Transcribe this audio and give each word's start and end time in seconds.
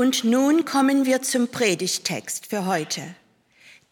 Und 0.00 0.24
nun 0.24 0.64
kommen 0.64 1.04
wir 1.04 1.20
zum 1.20 1.48
Predigtext 1.48 2.46
für 2.46 2.64
heute. 2.64 3.02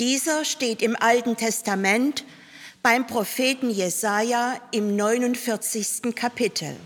Dieser 0.01 0.47
steht 0.47 0.81
im 0.81 0.97
Alten 0.97 1.37
Testament 1.37 2.25
beim 2.83 3.07
Propheten 3.07 3.69
Jesaja 3.69 4.59
im 4.71 4.97
49. 4.97 6.15
Kapitel. 6.15 6.77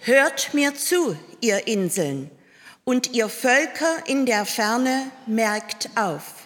Hört 0.00 0.54
mir 0.54 0.74
zu, 0.74 1.18
ihr 1.42 1.66
Inseln, 1.66 2.30
und 2.84 3.12
ihr 3.12 3.28
Völker 3.28 4.06
in 4.06 4.24
der 4.24 4.46
Ferne 4.46 5.10
merkt 5.26 5.90
auf. 5.96 6.37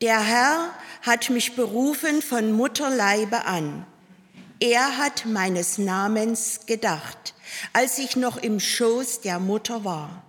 Der 0.00 0.20
Herr 0.20 0.74
hat 1.02 1.30
mich 1.30 1.54
berufen 1.54 2.20
von 2.20 2.52
Mutterleibe 2.52 3.44
an. 3.44 3.86
Er 4.60 4.98
hat 4.98 5.26
meines 5.26 5.78
Namens 5.78 6.66
gedacht, 6.66 7.34
als 7.72 7.98
ich 7.98 8.16
noch 8.16 8.36
im 8.36 8.60
Schoß 8.60 9.20
der 9.20 9.38
Mutter 9.38 9.84
war. 9.84 10.24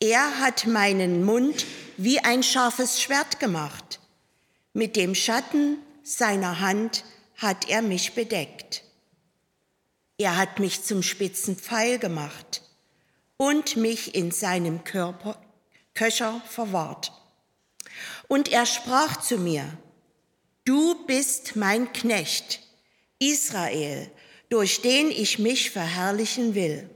Er 0.00 0.40
hat 0.40 0.66
meinen 0.66 1.24
Mund 1.24 1.66
wie 1.96 2.20
ein 2.20 2.42
scharfes 2.42 3.02
Schwert 3.02 3.40
gemacht. 3.40 4.00
Mit 4.72 4.94
dem 4.94 5.14
Schatten 5.14 5.78
seiner 6.02 6.60
Hand 6.60 7.04
hat 7.36 7.68
er 7.68 7.82
mich 7.82 8.14
bedeckt. 8.14 8.84
Er 10.18 10.36
hat 10.36 10.58
mich 10.58 10.84
zum 10.84 11.02
spitzen 11.02 11.56
Pfeil 11.56 11.98
gemacht 11.98 12.62
und 13.36 13.76
mich 13.76 14.14
in 14.14 14.30
seinem 14.30 14.84
Körper, 14.84 15.40
Köcher 15.94 16.42
verwahrt. 16.48 17.12
Und 18.28 18.50
er 18.50 18.66
sprach 18.66 19.20
zu 19.20 19.38
mir, 19.38 19.66
du 20.64 21.06
bist 21.06 21.56
mein 21.56 21.92
Knecht, 21.92 22.60
Israel, 23.18 24.10
durch 24.48 24.82
den 24.82 25.10
ich 25.10 25.38
mich 25.38 25.70
verherrlichen 25.70 26.54
will. 26.54 26.88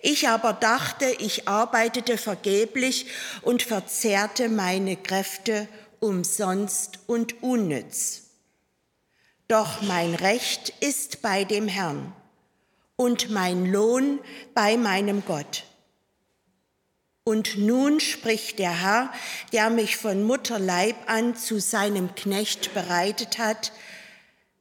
Ich 0.00 0.28
aber 0.28 0.52
dachte, 0.52 1.06
ich 1.18 1.48
arbeitete 1.48 2.16
vergeblich 2.16 3.06
und 3.42 3.62
verzehrte 3.62 4.48
meine 4.48 4.96
Kräfte 4.96 5.68
umsonst 6.00 7.00
und 7.06 7.42
unnütz. 7.42 8.22
Doch 9.48 9.82
mein 9.82 10.14
Recht 10.14 10.72
ist 10.80 11.20
bei 11.20 11.44
dem 11.44 11.68
Herrn 11.68 12.12
und 12.96 13.30
mein 13.30 13.66
Lohn 13.66 14.20
bei 14.54 14.76
meinem 14.76 15.24
Gott. 15.24 15.64
Und 17.24 17.56
nun 17.56 18.00
spricht 18.00 18.58
der 18.58 18.82
Herr, 18.82 19.12
der 19.52 19.70
mich 19.70 19.96
von 19.96 20.24
Mutterleib 20.24 20.96
an 21.06 21.36
zu 21.36 21.60
seinem 21.60 22.14
Knecht 22.14 22.74
bereitet 22.74 23.38
hat, 23.38 23.72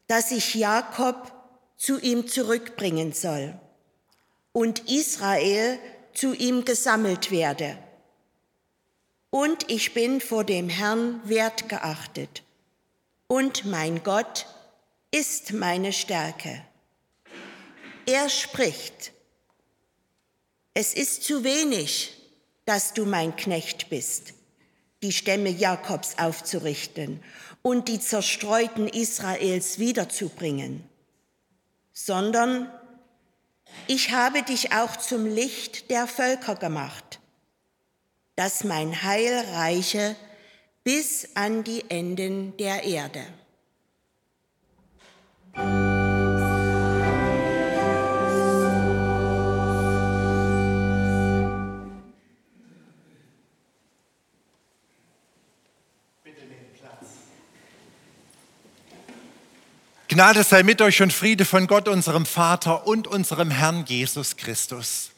dass 0.08 0.32
ich 0.32 0.54
Jakob 0.54 1.32
zu 1.78 2.00
ihm 2.00 2.28
zurückbringen 2.28 3.14
soll 3.14 3.60
und 4.52 4.92
Israel 4.92 5.80
zu 6.14 6.34
ihm 6.34 6.66
gesammelt 6.66 7.32
werde. 7.32 7.78
Und 9.32 9.72
ich 9.72 9.94
bin 9.94 10.22
vor 10.22 10.44
dem 10.44 10.70
Herrn 10.70 11.22
wertgeachtet 11.24 12.44
und 13.28 13.66
mein 13.66 14.04
Gott 14.04 14.46
ist 15.10 15.54
meine 15.54 15.94
Stärke. 15.94 16.64
Er 18.06 18.30
spricht, 18.30 19.14
es 20.74 20.94
ist 20.94 21.24
zu 21.24 21.44
wenig, 21.44 22.21
dass 22.72 22.94
du 22.94 23.06
mein 23.06 23.36
Knecht 23.36 23.90
bist, 23.90 24.34
die 25.04 25.12
Stämme 25.12 25.50
Jakobs 25.50 26.18
aufzurichten 26.18 27.22
und 27.62 27.90
die 27.90 28.00
zerstreuten 28.00 28.88
Israels 28.88 29.78
wiederzubringen, 29.78 30.82
sondern 31.92 32.72
ich 33.88 34.14
habe 34.14 34.44
dich 34.44 34.72
auch 34.72 34.96
zum 34.96 35.26
Licht 35.26 35.92
der 35.92 36.08
Völker 36.08 36.56
gemacht, 36.56 37.20
dass 38.38 38.64
mein 38.64 39.04
Heil 39.04 39.44
reiche 39.52 40.16
bis 40.86 41.28
an 41.36 41.66
die 41.66 41.84
Enden 41.90 42.56
der 42.56 42.86
Erde. 42.86 43.26
Gnade 60.12 60.44
sei 60.44 60.64
mit 60.64 60.82
euch 60.82 61.02
und 61.02 61.14
Friede 61.14 61.46
von 61.46 61.68
Gott, 61.68 61.88
unserem 61.88 62.26
Vater 62.26 62.86
und 62.86 63.08
unserem 63.08 63.50
Herrn 63.50 63.86
Jesus 63.88 64.36
Christus. 64.36 65.12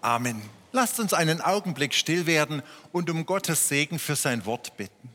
Amen. 0.00 0.42
Lasst 0.72 0.98
uns 0.98 1.14
einen 1.14 1.40
Augenblick 1.40 1.94
still 1.94 2.26
werden 2.26 2.64
und 2.90 3.08
um 3.10 3.24
Gottes 3.24 3.68
Segen 3.68 4.00
für 4.00 4.16
sein 4.16 4.44
Wort 4.44 4.76
bitten. 4.76 5.08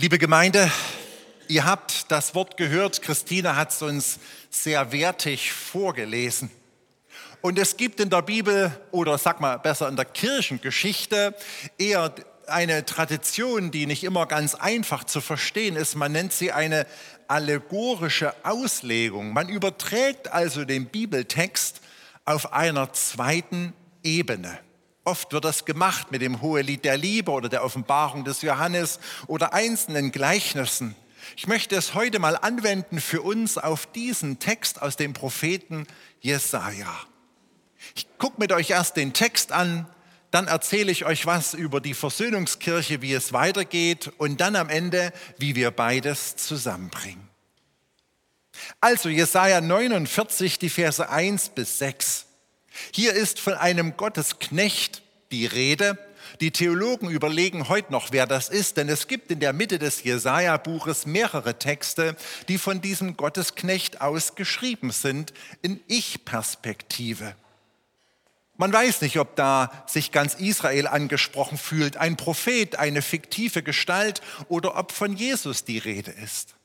Liebe 0.00 0.18
Gemeinde, 0.18 0.70
ihr 1.48 1.64
habt 1.64 2.12
das 2.12 2.36
Wort 2.36 2.56
gehört, 2.56 3.02
Christina 3.02 3.56
hat 3.56 3.72
es 3.72 3.82
uns 3.82 4.20
sehr 4.48 4.92
wertig 4.92 5.52
vorgelesen. 5.52 6.52
Und 7.40 7.58
es 7.58 7.76
gibt 7.76 7.98
in 7.98 8.08
der 8.08 8.22
Bibel 8.22 8.70
oder 8.92 9.18
sag 9.18 9.40
mal 9.40 9.56
besser 9.56 9.88
in 9.88 9.96
der 9.96 10.04
Kirchengeschichte 10.04 11.34
eher 11.78 12.14
eine 12.46 12.84
Tradition, 12.84 13.72
die 13.72 13.86
nicht 13.86 14.04
immer 14.04 14.26
ganz 14.26 14.54
einfach 14.54 15.02
zu 15.02 15.20
verstehen 15.20 15.74
ist. 15.74 15.96
Man 15.96 16.12
nennt 16.12 16.32
sie 16.32 16.52
eine 16.52 16.86
allegorische 17.26 18.32
Auslegung. 18.44 19.32
Man 19.32 19.48
überträgt 19.48 20.32
also 20.32 20.64
den 20.64 20.86
Bibeltext 20.86 21.80
auf 22.24 22.52
einer 22.52 22.92
zweiten 22.92 23.72
Ebene. 24.04 24.60
Oft 25.08 25.32
wird 25.32 25.46
das 25.46 25.64
gemacht 25.64 26.12
mit 26.12 26.20
dem 26.20 26.42
Hohelied 26.42 26.84
der 26.84 26.98
Liebe 26.98 27.30
oder 27.30 27.48
der 27.48 27.64
Offenbarung 27.64 28.24
des 28.24 28.42
Johannes 28.42 29.00
oder 29.26 29.54
einzelnen 29.54 30.12
Gleichnissen. 30.12 30.94
Ich 31.34 31.46
möchte 31.46 31.76
es 31.76 31.94
heute 31.94 32.18
mal 32.18 32.36
anwenden 32.36 33.00
für 33.00 33.22
uns 33.22 33.56
auf 33.56 33.86
diesen 33.86 34.38
Text 34.38 34.82
aus 34.82 34.96
dem 34.96 35.14
Propheten 35.14 35.86
Jesaja. 36.20 36.94
Ich 37.96 38.06
gucke 38.18 38.38
mit 38.38 38.52
euch 38.52 38.68
erst 38.68 38.98
den 38.98 39.14
Text 39.14 39.50
an, 39.50 39.86
dann 40.30 40.46
erzähle 40.46 40.92
ich 40.92 41.06
euch 41.06 41.24
was 41.24 41.54
über 41.54 41.80
die 41.80 41.94
Versöhnungskirche, 41.94 43.00
wie 43.00 43.14
es 43.14 43.32
weitergeht 43.32 44.12
und 44.18 44.42
dann 44.42 44.56
am 44.56 44.68
Ende, 44.68 45.14
wie 45.38 45.56
wir 45.56 45.70
beides 45.70 46.36
zusammenbringen. 46.36 47.26
Also 48.82 49.08
Jesaja 49.08 49.62
49, 49.62 50.58
die 50.58 50.68
Verse 50.68 51.08
1 51.08 51.48
bis 51.48 51.78
6. 51.78 52.27
Hier 52.92 53.14
ist 53.14 53.40
von 53.40 53.54
einem 53.54 53.96
Gottesknecht 53.96 55.02
die 55.30 55.46
Rede. 55.46 55.98
Die 56.40 56.50
Theologen 56.50 57.10
überlegen 57.10 57.68
heute 57.68 57.92
noch, 57.92 58.12
wer 58.12 58.26
das 58.26 58.48
ist, 58.48 58.76
denn 58.76 58.88
es 58.88 59.08
gibt 59.08 59.30
in 59.30 59.40
der 59.40 59.52
Mitte 59.52 59.78
des 59.78 60.04
Jesaja-Buches 60.04 61.06
mehrere 61.06 61.58
Texte, 61.58 62.16
die 62.48 62.58
von 62.58 62.80
diesem 62.80 63.16
Gottesknecht 63.16 64.00
aus 64.00 64.34
geschrieben 64.34 64.90
sind, 64.90 65.32
in 65.62 65.80
Ich-Perspektive. 65.88 67.34
Man 68.56 68.72
weiß 68.72 69.02
nicht, 69.02 69.18
ob 69.18 69.36
da 69.36 69.84
sich 69.86 70.10
ganz 70.10 70.34
Israel 70.34 70.88
angesprochen 70.88 71.56
fühlt, 71.56 71.96
ein 71.96 72.16
Prophet, 72.16 72.76
eine 72.76 73.02
fiktive 73.02 73.62
Gestalt 73.62 74.20
oder 74.48 74.76
ob 74.76 74.90
von 74.92 75.16
Jesus 75.16 75.64
die 75.64 75.78
Rede 75.78 76.10
ist. 76.10 76.57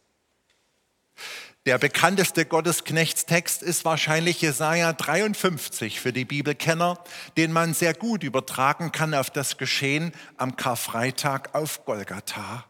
Der 1.65 1.77
bekannteste 1.77 2.45
Gottesknechtstext 2.45 3.63
ist 3.63 3.85
wahrscheinlich 3.85 4.41
Jesaja 4.41 4.91
53 4.91 6.01
für 6.01 6.11
die 6.11 6.25
Bibelkenner, 6.25 7.01
den 7.37 7.53
man 7.53 7.73
sehr 7.73 7.93
gut 7.93 8.23
übertragen 8.23 8.91
kann 8.91 9.13
auf 9.13 9.29
das 9.29 9.57
Geschehen 9.57 10.11
am 10.35 10.57
Karfreitag 10.57 11.55
auf 11.55 11.85
Golgatha. 11.85 12.65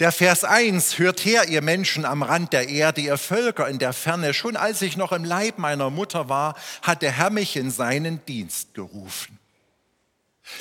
Der 0.00 0.10
Vers 0.10 0.42
1, 0.42 0.98
hört 0.98 1.22
her, 1.22 1.48
ihr 1.48 1.60
Menschen 1.60 2.06
am 2.06 2.22
Rand 2.22 2.54
der 2.54 2.70
Erde, 2.70 3.02
ihr 3.02 3.18
Völker 3.18 3.68
in 3.68 3.78
der 3.78 3.92
Ferne, 3.92 4.32
schon 4.32 4.56
als 4.56 4.80
ich 4.80 4.96
noch 4.96 5.12
im 5.12 5.22
Leib 5.22 5.58
meiner 5.58 5.90
Mutter 5.90 6.30
war, 6.30 6.56
hat 6.80 7.02
der 7.02 7.12
Herr 7.12 7.30
mich 7.30 7.56
in 7.56 7.70
seinen 7.70 8.24
Dienst 8.24 8.72
gerufen. 8.72 9.38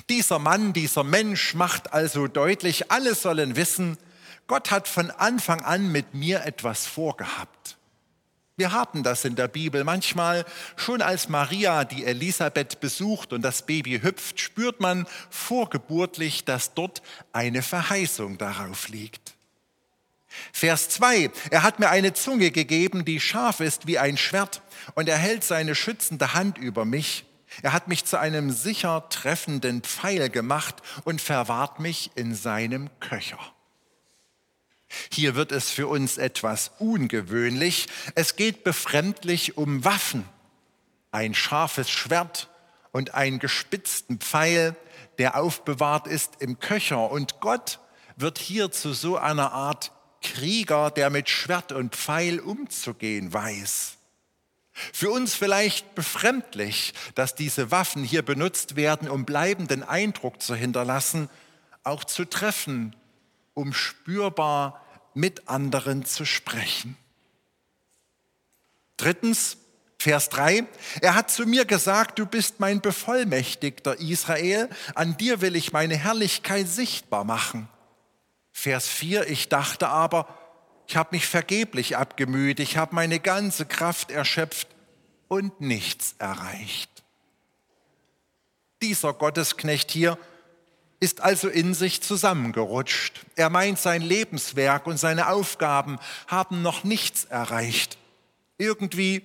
Dieser 0.09 0.37
Mann, 0.37 0.73
dieser 0.73 1.03
Mensch 1.03 1.53
macht 1.53 1.93
also 1.93 2.27
deutlich, 2.27 2.91
alle 2.91 3.15
sollen 3.15 3.55
wissen, 3.55 3.97
Gott 4.47 4.71
hat 4.71 4.87
von 4.87 5.11
Anfang 5.11 5.61
an 5.61 5.91
mit 5.91 6.13
mir 6.13 6.45
etwas 6.45 6.85
vorgehabt. 6.85 7.77
Wir 8.55 8.71
haben 8.71 9.01
das 9.01 9.25
in 9.25 9.35
der 9.35 9.47
Bibel. 9.47 9.83
Manchmal, 9.83 10.45
schon 10.75 11.01
als 11.01 11.27
Maria 11.27 11.85
die 11.85 12.05
Elisabeth 12.05 12.79
besucht 12.79 13.33
und 13.33 13.41
das 13.41 13.65
Baby 13.65 13.99
hüpft, 13.99 14.39
spürt 14.39 14.79
man 14.79 15.07
vorgeburtlich, 15.31 16.45
dass 16.45 16.75
dort 16.75 17.01
eine 17.31 17.63
Verheißung 17.63 18.37
darauf 18.37 18.89
liegt. 18.89 19.33
Vers 20.51 20.89
2. 20.89 21.31
Er 21.49 21.63
hat 21.63 21.79
mir 21.79 21.89
eine 21.89 22.13
Zunge 22.13 22.51
gegeben, 22.51 23.05
die 23.05 23.19
scharf 23.19 23.59
ist 23.59 23.87
wie 23.87 23.97
ein 23.97 24.17
Schwert, 24.17 24.61
und 24.95 25.09
er 25.09 25.17
hält 25.17 25.43
seine 25.43 25.73
schützende 25.73 26.33
Hand 26.33 26.57
über 26.57 26.85
mich. 26.85 27.25
Er 27.61 27.73
hat 27.73 27.87
mich 27.87 28.05
zu 28.05 28.19
einem 28.19 28.51
sicher 28.51 29.07
treffenden 29.09 29.81
Pfeil 29.81 30.29
gemacht 30.29 30.75
und 31.05 31.21
verwahrt 31.21 31.79
mich 31.79 32.11
in 32.15 32.35
seinem 32.35 32.89
Köcher. 32.99 33.52
Hier 35.11 35.35
wird 35.35 35.51
es 35.51 35.69
für 35.69 35.87
uns 35.87 36.17
etwas 36.17 36.71
ungewöhnlich. 36.79 37.87
Es 38.15 38.35
geht 38.35 38.63
befremdlich 38.63 39.57
um 39.57 39.83
Waffen. 39.85 40.25
Ein 41.11 41.33
scharfes 41.33 41.89
Schwert 41.89 42.49
und 42.91 43.13
einen 43.13 43.39
gespitzten 43.39 44.19
Pfeil, 44.19 44.75
der 45.17 45.37
aufbewahrt 45.37 46.07
ist 46.07 46.41
im 46.41 46.59
Köcher. 46.59 47.11
Und 47.11 47.39
Gott 47.39 47.79
wird 48.15 48.37
hier 48.37 48.71
zu 48.71 48.93
so 48.93 49.17
einer 49.17 49.51
Art 49.51 49.91
Krieger, 50.21 50.89
der 50.89 51.09
mit 51.09 51.29
Schwert 51.29 51.71
und 51.71 51.95
Pfeil 51.95 52.39
umzugehen 52.39 53.33
weiß. 53.33 53.97
Für 54.71 55.11
uns 55.11 55.35
vielleicht 55.35 55.93
befremdlich, 55.93 56.93
dass 57.13 57.35
diese 57.35 57.69
Waffen 57.69 58.03
hier 58.03 58.23
benutzt 58.23 58.75
werden, 58.75 59.07
um 59.07 59.25
bleibenden 59.25 59.83
Eindruck 59.83 60.41
zu 60.41 60.55
hinterlassen, 60.55 61.29
auch 61.83 62.03
zu 62.03 62.25
treffen, 62.25 62.95
um 63.53 63.73
spürbar 63.73 64.82
mit 65.13 65.47
anderen 65.47 66.05
zu 66.05 66.25
sprechen. 66.25 66.97
Drittens, 68.97 69.57
Vers 69.97 70.29
3, 70.29 70.65
er 71.01 71.15
hat 71.15 71.31
zu 71.31 71.45
mir 71.45 71.65
gesagt, 71.65 72.19
du 72.19 72.25
bist 72.25 72.59
mein 72.59 72.81
Bevollmächtigter 72.81 73.99
Israel, 73.99 74.69
an 74.95 75.15
dir 75.17 75.41
will 75.41 75.55
ich 75.55 75.71
meine 75.71 75.95
Herrlichkeit 75.95 76.67
sichtbar 76.67 77.23
machen. 77.23 77.69
Vers 78.51 78.87
4, 78.87 79.29
ich 79.29 79.49
dachte 79.49 79.87
aber, 79.87 80.27
ich 80.87 80.97
habe 80.97 81.15
mich 81.15 81.25
vergeblich 81.25 81.97
abgemüht, 81.97 82.59
ich 82.59 82.77
habe 82.77 82.93
meine 82.93 83.19
ganze 83.19 83.65
Kraft 83.65 84.11
erschöpft 84.11 84.67
und 85.27 85.61
nichts 85.61 86.15
erreicht. 86.19 87.03
Dieser 88.81 89.13
Gottesknecht 89.13 89.89
hier 89.89 90.17
ist 91.03 91.19
also 91.19 91.49
in 91.49 91.73
sich 91.73 92.01
zusammengerutscht. 92.01 93.25
Er 93.35 93.49
meint, 93.49 93.77
sein 93.77 94.01
Lebenswerk 94.01 94.87
und 94.87 94.97
seine 94.97 95.27
Aufgaben 95.27 95.99
haben 96.27 96.61
noch 96.61 96.85
nichts 96.85 97.25
erreicht. 97.25 97.97
Irgendwie 98.57 99.21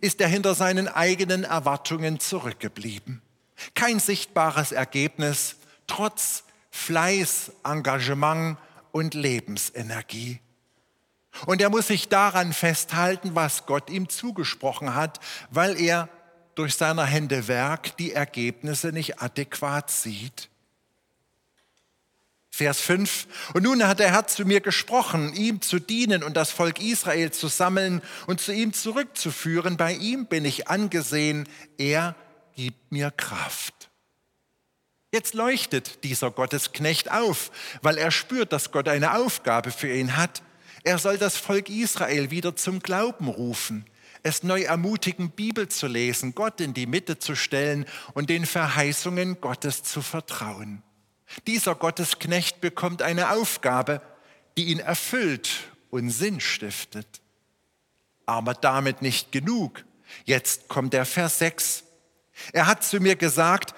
ist 0.00 0.22
er 0.22 0.28
hinter 0.28 0.54
seinen 0.54 0.88
eigenen 0.88 1.44
Erwartungen 1.44 2.18
zurückgeblieben. 2.18 3.20
Kein 3.74 4.00
sichtbares 4.00 4.72
Ergebnis, 4.72 5.56
trotz 5.86 6.44
Fleiß, 6.70 7.52
Engagement 7.62 8.56
und 8.92 9.12
Lebensenergie. 9.12 10.40
Und 11.44 11.60
er 11.60 11.68
muss 11.68 11.88
sich 11.88 12.08
daran 12.08 12.54
festhalten, 12.54 13.34
was 13.34 13.66
Gott 13.66 13.90
ihm 13.90 14.08
zugesprochen 14.08 14.94
hat, 14.94 15.20
weil 15.50 15.78
er 15.78 16.08
durch 16.54 16.74
seiner 16.74 17.04
Hände 17.04 17.48
Werk 17.48 17.98
die 17.98 18.14
Ergebnisse 18.14 18.92
nicht 18.92 19.20
adäquat 19.20 19.90
sieht. 19.90 20.48
Vers 22.58 22.80
5. 22.80 23.28
Und 23.54 23.62
nun 23.62 23.86
hat 23.86 24.00
der 24.00 24.10
Herr 24.10 24.26
zu 24.26 24.44
mir 24.44 24.60
gesprochen, 24.60 25.32
ihm 25.32 25.62
zu 25.62 25.78
dienen 25.78 26.24
und 26.24 26.36
das 26.36 26.50
Volk 26.50 26.80
Israel 26.80 27.30
zu 27.30 27.46
sammeln 27.46 28.02
und 28.26 28.40
zu 28.40 28.52
ihm 28.52 28.72
zurückzuführen. 28.72 29.76
Bei 29.76 29.92
ihm 29.92 30.26
bin 30.26 30.44
ich 30.44 30.66
angesehen, 30.66 31.48
er 31.78 32.16
gibt 32.56 32.90
mir 32.90 33.12
Kraft. 33.12 33.90
Jetzt 35.12 35.34
leuchtet 35.34 36.02
dieser 36.02 36.32
Gottesknecht 36.32 37.12
auf, 37.12 37.52
weil 37.80 37.96
er 37.96 38.10
spürt, 38.10 38.52
dass 38.52 38.72
Gott 38.72 38.88
eine 38.88 39.14
Aufgabe 39.14 39.70
für 39.70 39.94
ihn 39.94 40.16
hat. 40.16 40.42
Er 40.82 40.98
soll 40.98 41.16
das 41.16 41.36
Volk 41.36 41.70
Israel 41.70 42.32
wieder 42.32 42.56
zum 42.56 42.80
Glauben 42.80 43.28
rufen, 43.28 43.86
es 44.24 44.42
neu 44.42 44.62
ermutigen, 44.62 45.30
Bibel 45.30 45.68
zu 45.68 45.86
lesen, 45.86 46.34
Gott 46.34 46.60
in 46.60 46.74
die 46.74 46.86
Mitte 46.86 47.20
zu 47.20 47.36
stellen 47.36 47.86
und 48.14 48.30
den 48.30 48.46
Verheißungen 48.46 49.40
Gottes 49.40 49.84
zu 49.84 50.02
vertrauen. 50.02 50.82
Dieser 51.46 51.74
Gottesknecht 51.74 52.60
bekommt 52.60 53.02
eine 53.02 53.30
Aufgabe, 53.32 54.00
die 54.56 54.66
ihn 54.66 54.80
erfüllt 54.80 55.50
und 55.90 56.10
Sinn 56.10 56.40
stiftet. 56.40 57.20
Aber 58.26 58.54
damit 58.54 59.02
nicht 59.02 59.32
genug. 59.32 59.84
Jetzt 60.24 60.68
kommt 60.68 60.92
der 60.92 61.04
Vers 61.04 61.38
6. 61.38 61.84
Er 62.52 62.66
hat 62.66 62.84
zu 62.84 63.00
mir 63.00 63.16
gesagt, 63.16 63.74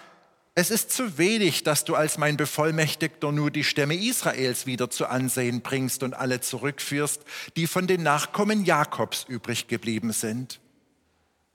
es 0.55 0.71
ist 0.71 0.91
zu 0.91 1.17
wenig, 1.17 1.63
dass 1.63 1.85
du 1.85 1.95
als 1.95 2.19
mein 2.19 2.37
Bevollmächtigter 2.37 3.31
nur 3.33 3.51
die 3.51 3.65
Stämme 3.65 3.95
Israels 3.95 4.67
wieder 4.67 4.91
zu 4.91 5.07
Ansehen 5.07 5.63
bringst 5.63 6.03
und 6.03 6.15
alle 6.15 6.41
zurückführst, 6.41 7.23
die 7.57 7.67
von 7.67 7.87
den 7.87 8.03
Nachkommen 8.03 8.65
Jakobs 8.65 9.25
übrig 9.29 9.69
geblieben 9.69 10.13
sind. 10.13 10.61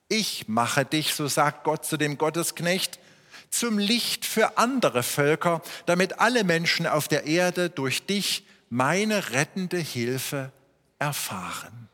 Ich 0.07 0.47
mache 0.47 0.85
dich, 0.85 1.13
so 1.13 1.27
sagt 1.27 1.63
Gott 1.63 1.85
zu 1.85 1.97
dem 1.97 2.17
Gottesknecht, 2.17 2.99
zum 3.57 3.77
Licht 3.77 4.25
für 4.25 4.57
andere 4.57 5.03
Völker, 5.03 5.61
damit 5.85 6.19
alle 6.19 6.43
Menschen 6.43 6.87
auf 6.87 7.07
der 7.07 7.25
Erde 7.25 7.69
durch 7.69 8.05
dich 8.05 8.45
meine 8.69 9.31
rettende 9.31 9.77
Hilfe 9.77 10.51
erfahren. 10.99 11.89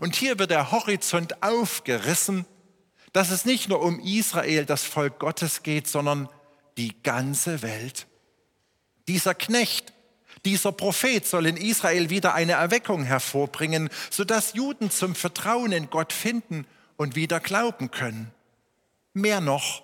Und 0.00 0.14
hier 0.14 0.38
wird 0.38 0.50
der 0.50 0.70
Horizont 0.70 1.42
aufgerissen, 1.42 2.46
dass 3.12 3.30
es 3.30 3.44
nicht 3.44 3.68
nur 3.68 3.82
um 3.82 4.00
Israel, 4.00 4.64
das 4.64 4.84
Volk 4.84 5.18
Gottes 5.18 5.62
geht, 5.62 5.86
sondern 5.88 6.28
die 6.76 6.94
ganze 7.02 7.62
Welt. 7.62 8.06
Dieser 9.08 9.34
Knecht, 9.34 9.92
dieser 10.44 10.72
Prophet 10.72 11.26
soll 11.26 11.46
in 11.46 11.56
Israel 11.56 12.10
wieder 12.10 12.34
eine 12.34 12.52
Erweckung 12.52 13.04
hervorbringen, 13.04 13.90
sodass 14.10 14.54
Juden 14.54 14.90
zum 14.90 15.14
Vertrauen 15.14 15.72
in 15.72 15.90
Gott 15.90 16.12
finden 16.12 16.66
und 16.96 17.16
wieder 17.16 17.40
glauben 17.40 17.90
können. 17.90 18.32
Mehr 19.12 19.40
noch, 19.40 19.82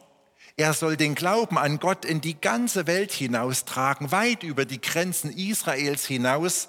er 0.58 0.74
soll 0.74 0.96
den 0.96 1.14
Glauben 1.14 1.56
an 1.56 1.78
Gott 1.78 2.04
in 2.04 2.20
die 2.20 2.38
ganze 2.38 2.88
Welt 2.88 3.12
hinaustragen, 3.12 4.10
weit 4.10 4.42
über 4.42 4.64
die 4.64 4.80
Grenzen 4.80 5.30
Israels 5.30 6.04
hinaus 6.04 6.68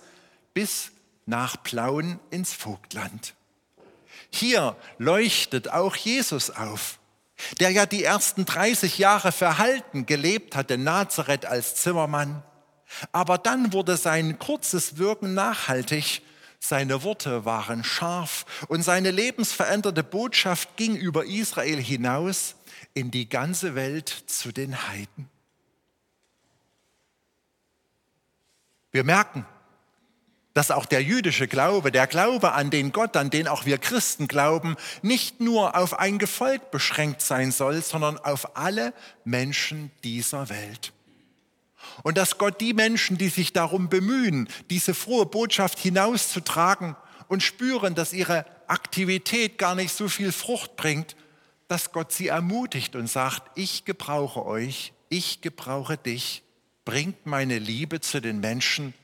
bis 0.53 0.91
nach 1.25 1.61
Plauen 1.63 2.19
ins 2.29 2.53
Vogtland. 2.53 3.33
Hier 4.29 4.75
leuchtet 4.99 5.71
auch 5.71 5.95
Jesus 5.95 6.51
auf, 6.51 6.99
der 7.59 7.71
ja 7.71 7.87
die 7.87 8.03
ersten 8.03 8.45
30 8.45 8.99
Jahre 8.99 9.31
verhalten 9.31 10.05
gelebt 10.05 10.55
hat 10.55 10.69
in 10.69 10.83
Nazareth 10.83 11.47
als 11.47 11.73
Zimmermann. 11.73 12.43
Aber 13.11 13.39
dann 13.39 13.73
wurde 13.73 13.97
sein 13.97 14.37
kurzes 14.37 14.99
Wirken 14.99 15.33
nachhaltig, 15.33 16.21
seine 16.59 17.01
Worte 17.01 17.43
waren 17.45 17.83
scharf 17.83 18.45
und 18.67 18.83
seine 18.83 19.09
lebensveränderte 19.09 20.03
Botschaft 20.03 20.75
ging 20.75 20.95
über 20.95 21.25
Israel 21.25 21.81
hinaus 21.81 22.55
in 22.99 23.11
die 23.11 23.29
ganze 23.29 23.75
Welt 23.75 24.09
zu 24.27 24.51
den 24.51 24.87
Heiden. 24.89 25.29
Wir 28.91 29.03
merken, 29.03 29.45
dass 30.53 30.71
auch 30.71 30.85
der 30.85 31.01
jüdische 31.01 31.47
Glaube, 31.47 31.91
der 31.91 32.07
Glaube 32.07 32.51
an 32.51 32.69
den 32.69 32.91
Gott, 32.91 33.15
an 33.15 33.29
den 33.29 33.47
auch 33.47 33.65
wir 33.65 33.77
Christen 33.77 34.27
glauben, 34.27 34.75
nicht 35.01 35.39
nur 35.39 35.77
auf 35.77 35.97
ein 35.97 36.19
Gefolg 36.19 36.71
beschränkt 36.71 37.21
sein 37.21 37.51
soll, 37.51 37.81
sondern 37.81 38.17
auf 38.17 38.57
alle 38.57 38.93
Menschen 39.23 39.91
dieser 40.03 40.49
Welt. 40.49 40.91
Und 42.03 42.17
dass 42.17 42.37
Gott 42.37 42.59
die 42.59 42.73
Menschen, 42.73 43.17
die 43.17 43.29
sich 43.29 43.53
darum 43.53 43.87
bemühen, 43.87 44.49
diese 44.69 44.93
frohe 44.93 45.25
Botschaft 45.25 45.79
hinauszutragen 45.79 46.97
und 47.29 47.43
spüren, 47.43 47.95
dass 47.95 48.11
ihre 48.11 48.45
Aktivität 48.67 49.57
gar 49.57 49.75
nicht 49.75 49.93
so 49.93 50.09
viel 50.09 50.33
Frucht 50.33 50.75
bringt, 50.75 51.15
dass 51.69 51.91
Gott 51.91 52.11
sie 52.11 52.27
ermutigt 52.27 52.95
und 52.95 53.07
sagt, 53.07 53.43
ich 53.55 53.85
gebrauche 53.85 54.43
euch, 54.43 54.91
ich 55.07 55.41
gebrauche 55.41 55.97
dich, 55.97 56.41
bringt 56.83 57.27
meine 57.27 57.59
Liebe 57.59 58.01
zu 58.01 58.21
den 58.21 58.39
Menschen. 58.39 58.95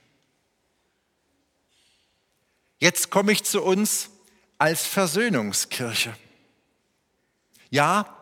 Jetzt 2.79 3.11
komme 3.11 3.31
ich 3.31 3.43
zu 3.43 3.61
uns 3.61 4.09
als 4.57 4.87
Versöhnungskirche. 4.87 6.15
Ja, 7.69 8.15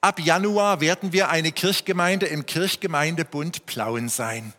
ab 0.00 0.20
Januar 0.20 0.80
werden 0.80 1.12
wir 1.12 1.28
eine 1.28 1.50
Kirchgemeinde 1.50 2.26
im 2.26 2.46
Kirchgemeindebund 2.46 3.66
Plauen 3.66 4.08
sein. 4.08 4.52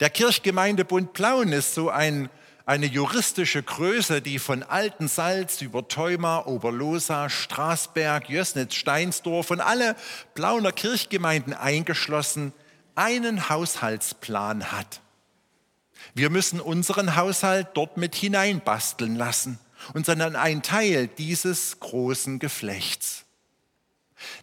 Der 0.00 0.10
Kirchgemeindebund 0.10 1.14
Plauen 1.14 1.52
ist 1.52 1.72
so 1.72 1.88
ein 1.88 2.28
eine 2.64 2.86
juristische 2.86 3.62
Größe, 3.62 4.22
die 4.22 4.38
von 4.38 4.62
Altensalz 4.62 5.60
über 5.62 5.86
Theuma, 5.86 6.46
Oberlosa, 6.46 7.28
Straßberg, 7.28 8.28
Jössnitz, 8.28 8.74
Steinsdorf 8.74 9.50
und 9.50 9.60
alle 9.60 9.96
Plauner 10.34 10.72
Kirchgemeinden 10.72 11.54
eingeschlossen 11.54 12.52
einen 12.94 13.48
Haushaltsplan 13.48 14.70
hat. 14.70 15.00
Wir 16.14 16.30
müssen 16.30 16.60
unseren 16.60 17.16
Haushalt 17.16 17.68
dort 17.74 17.96
mit 17.96 18.14
hineinbasteln 18.14 19.16
lassen. 19.16 19.58
und 19.94 20.06
sondern 20.06 20.36
ein 20.36 20.62
Teil 20.62 21.08
dieses 21.08 21.80
großen 21.80 22.38
Geflechts. 22.38 23.24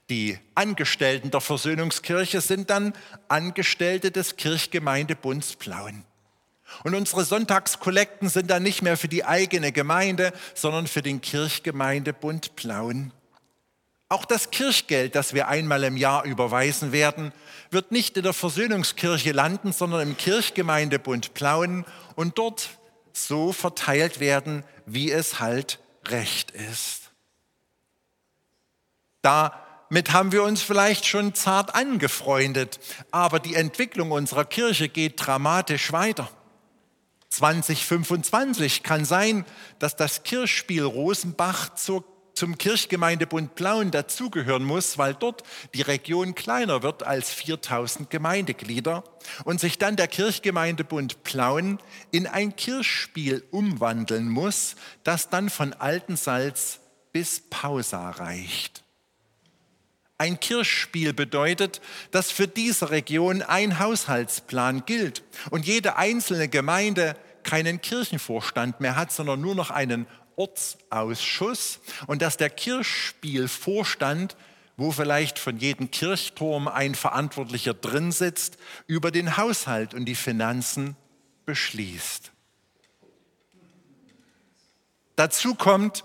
Die 0.10 0.38
Angestellten 0.56 1.32
der 1.32 1.42
Versöhnungskirche 1.42 2.42
sind 2.42 2.70
dann 2.70 2.94
Angestellte 3.28 4.12
des 4.12 4.36
Kirchgemeindebunds 4.36 5.56
Plauen. 5.56 6.04
Und 6.84 6.96
unsere 6.96 7.24
Sonntagskollekten 7.24 8.30
sind 8.30 8.50
dann 8.50 8.64
nicht 8.64 8.82
mehr 8.82 8.98
für 8.98 9.08
die 9.08 9.26
eigene 9.26 9.72
Gemeinde, 9.72 10.34
sondern 10.54 10.88
für 10.88 11.02
den 11.02 11.22
Kirchgemeindebund 11.22 12.56
Plauen. 12.56 13.12
Auch 14.12 14.26
das 14.26 14.50
Kirchgeld, 14.50 15.14
das 15.14 15.36
wir 15.36 15.48
einmal 15.50 15.84
im 15.84 15.96
Jahr 15.96 16.24
überweisen 16.24 16.92
werden, 16.92 17.32
wird 17.70 17.92
nicht 17.92 18.18
in 18.18 18.24
der 18.24 18.34
Versöhnungskirche 18.34 19.32
landen, 19.32 19.72
sondern 19.72 20.02
im 20.02 20.18
Kirchgemeindebund 20.18 21.36
Plauen 21.36 21.86
und 22.16 22.40
dort 22.40 22.70
so 23.14 23.54
verteilt 23.54 24.20
werden, 24.20 24.64
wie 24.88 25.12
es 25.12 25.40
halt 25.40 25.80
recht 26.08 26.52
ist. 26.52 27.12
Damit 29.22 30.12
haben 30.12 30.32
wir 30.32 30.44
uns 30.44 30.62
vielleicht 30.62 31.06
schon 31.06 31.36
zart 31.36 31.76
angefreundet, 31.76 32.80
aber 33.12 33.40
die 33.40 33.56
Entwicklung 33.56 34.12
unserer 34.12 34.46
Kirche 34.46 34.90
geht 34.90 35.24
dramatisch 35.24 35.92
weiter. 35.92 36.30
2025 37.30 38.84
kann 38.84 39.06
sein, 39.06 39.46
dass 39.80 39.96
das 39.96 40.24
Kirchspiel 40.24 40.84
Rosenbach 40.84 41.76
zur 41.76 42.04
zum 42.40 42.58
Kirchgemeindebund 42.58 43.56
Plauen 43.56 43.92
dazugehören 43.92 44.64
muss, 44.64 44.98
weil 44.98 45.14
dort 45.14 45.44
die 45.74 45.82
Region 45.82 46.36
kleiner 46.36 46.84
wird 46.84 47.04
als 47.04 47.34
4000 47.34 48.10
Gemeindeglieder 48.10 49.04
und 49.44 49.60
sich 49.60 49.78
dann 49.78 49.98
der 49.98 50.08
Kirchgemeindebund 50.08 51.24
Plauen 51.24 51.80
in 52.12 52.28
ein 52.28 52.56
Kirchspiel 52.56 53.44
umwandeln 53.52 54.30
muss, 54.30 54.78
das 55.04 55.30
dann 55.30 55.50
von 55.50 55.74
Altensalz 55.74 56.80
bis 57.12 57.42
Pausa 57.50 58.10
reicht. 58.12 58.84
Ein 60.20 60.42
Kirchspiel 60.42 61.14
bedeutet, 61.14 61.80
dass 62.12 62.30
für 62.30 62.46
diese 62.46 62.90
Region 62.90 63.42
ein 63.42 63.80
Haushaltsplan 63.80 64.86
gilt 64.86 65.24
und 65.50 65.66
jede 65.66 65.96
einzelne 65.96 66.50
Gemeinde 66.50 67.16
keinen 67.44 67.80
Kirchenvorstand 67.80 68.82
mehr 68.82 68.98
hat, 68.98 69.14
sondern 69.14 69.40
nur 69.40 69.56
noch 69.56 69.72
einen 69.72 70.08
Ortsausschuss 70.36 71.80
und 72.06 72.22
dass 72.22 72.36
der 72.36 72.50
Kirchspielvorstand, 72.50 74.36
wo 74.76 74.92
vielleicht 74.92 75.40
von 75.40 75.58
jedem 75.58 75.90
Kirchturm 75.90 76.68
ein 76.68 76.96
Verantwortlicher 76.96 77.74
drin 77.74 78.12
sitzt, 78.12 78.58
über 78.88 79.12
den 79.12 79.38
Haushalt 79.38 79.94
und 79.94 80.04
die 80.04 80.16
Finanzen 80.16 80.98
beschließt. 81.46 82.34
Dazu 85.16 85.56
kommt, 85.56 86.04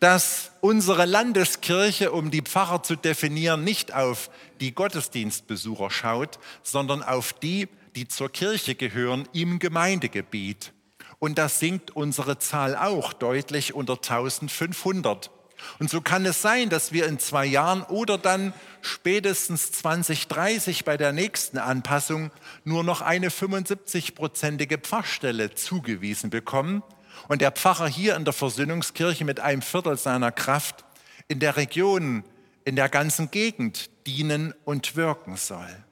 dass 0.00 0.52
unsere 0.60 1.04
Landeskirche, 1.04 2.12
um 2.12 2.30
die 2.30 2.42
Pfarrer 2.42 2.82
zu 2.82 2.96
definieren, 2.96 3.64
nicht 3.64 3.94
auf 3.94 4.30
die 4.60 4.74
Gottesdienstbesucher 4.74 5.90
schaut, 5.90 6.38
sondern 6.62 7.02
auf 7.02 7.32
die, 7.32 7.68
die 7.94 8.08
zur 8.08 8.30
Kirche 8.30 8.74
gehören 8.74 9.28
im 9.32 9.58
Gemeindegebiet. 9.58 10.72
Und 11.18 11.38
da 11.38 11.48
sinkt 11.48 11.92
unsere 11.92 12.38
Zahl 12.38 12.76
auch 12.76 13.12
deutlich 13.12 13.74
unter 13.74 13.94
1500. 13.94 15.30
Und 15.78 15.90
so 15.90 16.00
kann 16.00 16.26
es 16.26 16.42
sein, 16.42 16.68
dass 16.68 16.92
wir 16.92 17.06
in 17.06 17.18
zwei 17.18 17.46
Jahren 17.46 17.82
oder 17.82 18.18
dann 18.18 18.52
spätestens 18.82 19.72
2030 19.72 20.84
bei 20.84 20.98
der 20.98 21.12
nächsten 21.12 21.58
Anpassung 21.58 22.30
nur 22.64 22.84
noch 22.84 23.00
eine 23.00 23.30
75-prozentige 23.30 24.78
Pfarrstelle 24.78 25.54
zugewiesen 25.54 26.28
bekommen 26.28 26.82
und 27.28 27.40
der 27.40 27.50
Pfarrer 27.50 27.88
hier 27.88 28.16
in 28.16 28.24
der 28.24 28.32
Versöhnungskirche 28.32 29.24
mit 29.24 29.40
einem 29.40 29.62
Viertel 29.62 29.98
seiner 29.98 30.32
Kraft 30.32 30.84
in 31.28 31.40
der 31.40 31.56
Region, 31.56 32.24
in 32.64 32.76
der 32.76 32.88
ganzen 32.88 33.30
Gegend 33.30 33.90
dienen 34.06 34.54
und 34.64 34.96
wirken 34.96 35.36
soll. 35.36 35.84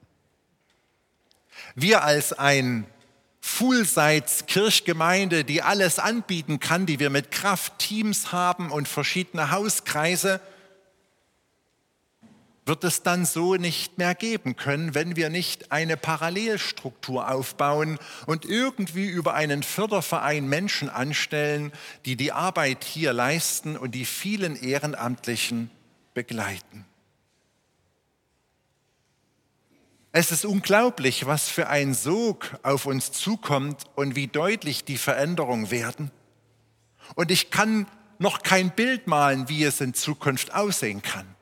Wir 1.75 2.05
als 2.05 2.33
ein 2.33 2.87
Fullseits 3.41 4.47
Kirchgemeinde, 4.47 5.45
die 5.45 5.61
alles 5.61 5.99
anbieten 5.99 6.61
kann, 6.61 6.87
die 6.87 6.99
wir 6.99 7.11
mit 7.11 7.31
Kraft 7.31 7.79
Teams 7.79 8.33
haben 8.33 8.71
und 8.71 8.89
verschiedene 8.89 9.51
Hauskreise, 9.51 10.41
wird 12.67 12.85
es 12.85 13.03
dann 13.03 13.27
so 13.27 13.57
nicht 13.57 13.99
mehr 13.99 14.15
geben 14.15 14.57
können, 14.57 14.95
wenn 14.95 15.17
wir 15.17 15.29
nicht 15.29 15.71
eine 15.71 15.97
Parallelstruktur 15.97 17.31
aufbauen 17.31 17.99
und 18.27 18.45
irgendwie 18.45 19.07
über 19.07 19.35
einen 19.35 19.63
Förderverein 19.63 20.49
Menschen 20.49 20.89
anstellen, 20.89 21.73
die 22.07 22.17
die 22.17 22.33
Arbeit 22.33 22.85
hier 22.85 23.13
leisten 23.13 23.77
und 23.77 23.95
die 23.95 24.07
vielen 24.07 24.57
Ehrenamtlichen 24.57 25.71
begleiten. 26.15 26.87
Es 30.13 30.31
ist 30.31 30.45
unglaublich, 30.45 31.27
was 31.27 31.49
für 31.49 31.69
ein 31.69 31.93
Sog 31.93 32.57
auf 32.63 32.87
uns 32.87 33.11
zukommt 33.11 33.83
und 33.97 34.15
wie 34.15 34.29
deutlich 34.29 34.85
die 34.85 34.97
Veränderungen 34.97 35.73
werden. 35.73 36.13
Und 37.17 37.33
ich 37.33 37.51
kann 37.51 37.89
noch 38.19 38.43
kein 38.43 38.71
Bild 38.71 39.09
malen, 39.09 39.49
wie 39.49 39.65
es 39.65 39.81
in 39.81 39.93
Zukunft 39.93 40.55
aussehen 40.55 41.03
kann. 41.03 41.34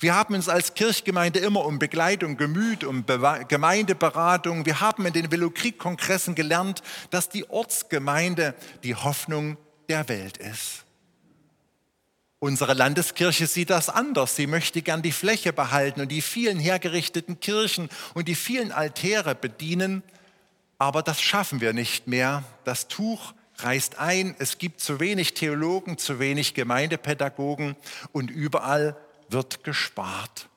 Wir 0.00 0.14
haben 0.14 0.34
uns 0.34 0.48
als 0.48 0.74
Kirchgemeinde 0.74 1.40
immer 1.40 1.64
um 1.64 1.78
Begleitung 1.78 2.36
gemüht, 2.36 2.84
um 2.84 3.04
Be 3.04 3.44
Gemeindeberatung. 3.48 4.64
Wir 4.66 4.80
haben 4.80 5.06
in 5.06 5.12
den 5.12 5.30
Velokrieg-Kongressen 5.30 6.34
gelernt, 6.34 6.82
dass 7.10 7.28
die 7.28 7.48
Ortsgemeinde 7.50 8.54
die 8.84 8.94
Hoffnung 8.94 9.56
der 9.88 10.08
Welt 10.08 10.38
ist. 10.38 10.84
Unsere 12.38 12.74
Landeskirche 12.74 13.46
sieht 13.46 13.70
das 13.70 13.88
anders. 13.88 14.34
Sie 14.34 14.48
möchte 14.48 14.82
gern 14.82 15.02
die 15.02 15.12
Fläche 15.12 15.52
behalten 15.52 16.00
und 16.00 16.08
die 16.10 16.22
vielen 16.22 16.58
hergerichteten 16.58 17.38
Kirchen 17.38 17.88
und 18.14 18.26
die 18.26 18.34
vielen 18.34 18.72
Altäre 18.72 19.36
bedienen. 19.36 20.02
Aber 20.76 21.04
das 21.04 21.20
schaffen 21.20 21.60
wir 21.60 21.72
nicht 21.72 22.08
mehr. 22.08 22.42
Das 22.64 22.88
Tuch 22.88 23.34
reißt 23.58 23.98
ein. 23.98 24.34
Es 24.40 24.58
gibt 24.58 24.80
zu 24.80 24.98
wenig 24.98 25.34
Theologen, 25.34 25.98
zu 25.98 26.18
wenig 26.18 26.54
Gemeindepädagogen 26.54 27.76
und 28.10 28.28
überall 28.28 28.96
wird 29.32 29.64
gespart. 29.64 30.48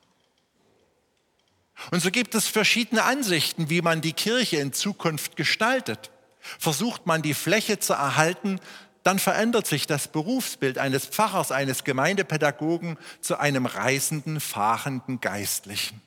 Und 1.90 2.00
so 2.00 2.10
gibt 2.10 2.34
es 2.34 2.46
verschiedene 2.46 3.04
Ansichten, 3.04 3.68
wie 3.70 3.82
man 3.82 4.00
die 4.00 4.12
Kirche 4.12 4.56
in 4.56 4.72
Zukunft 4.72 5.36
gestaltet. 5.36 6.10
Versucht 6.40 7.06
man 7.06 7.22
die 7.22 7.34
Fläche 7.34 7.78
zu 7.78 7.92
erhalten, 7.92 8.60
dann 9.02 9.18
verändert 9.18 9.66
sich 9.66 9.86
das 9.86 10.08
Berufsbild 10.08 10.78
eines 10.78 11.06
Pfarrers, 11.06 11.52
eines 11.52 11.84
Gemeindepädagogen 11.84 12.98
zu 13.20 13.38
einem 13.38 13.66
reisenden, 13.66 14.40
fahrenden 14.40 15.20
Geistlichen. 15.20 16.00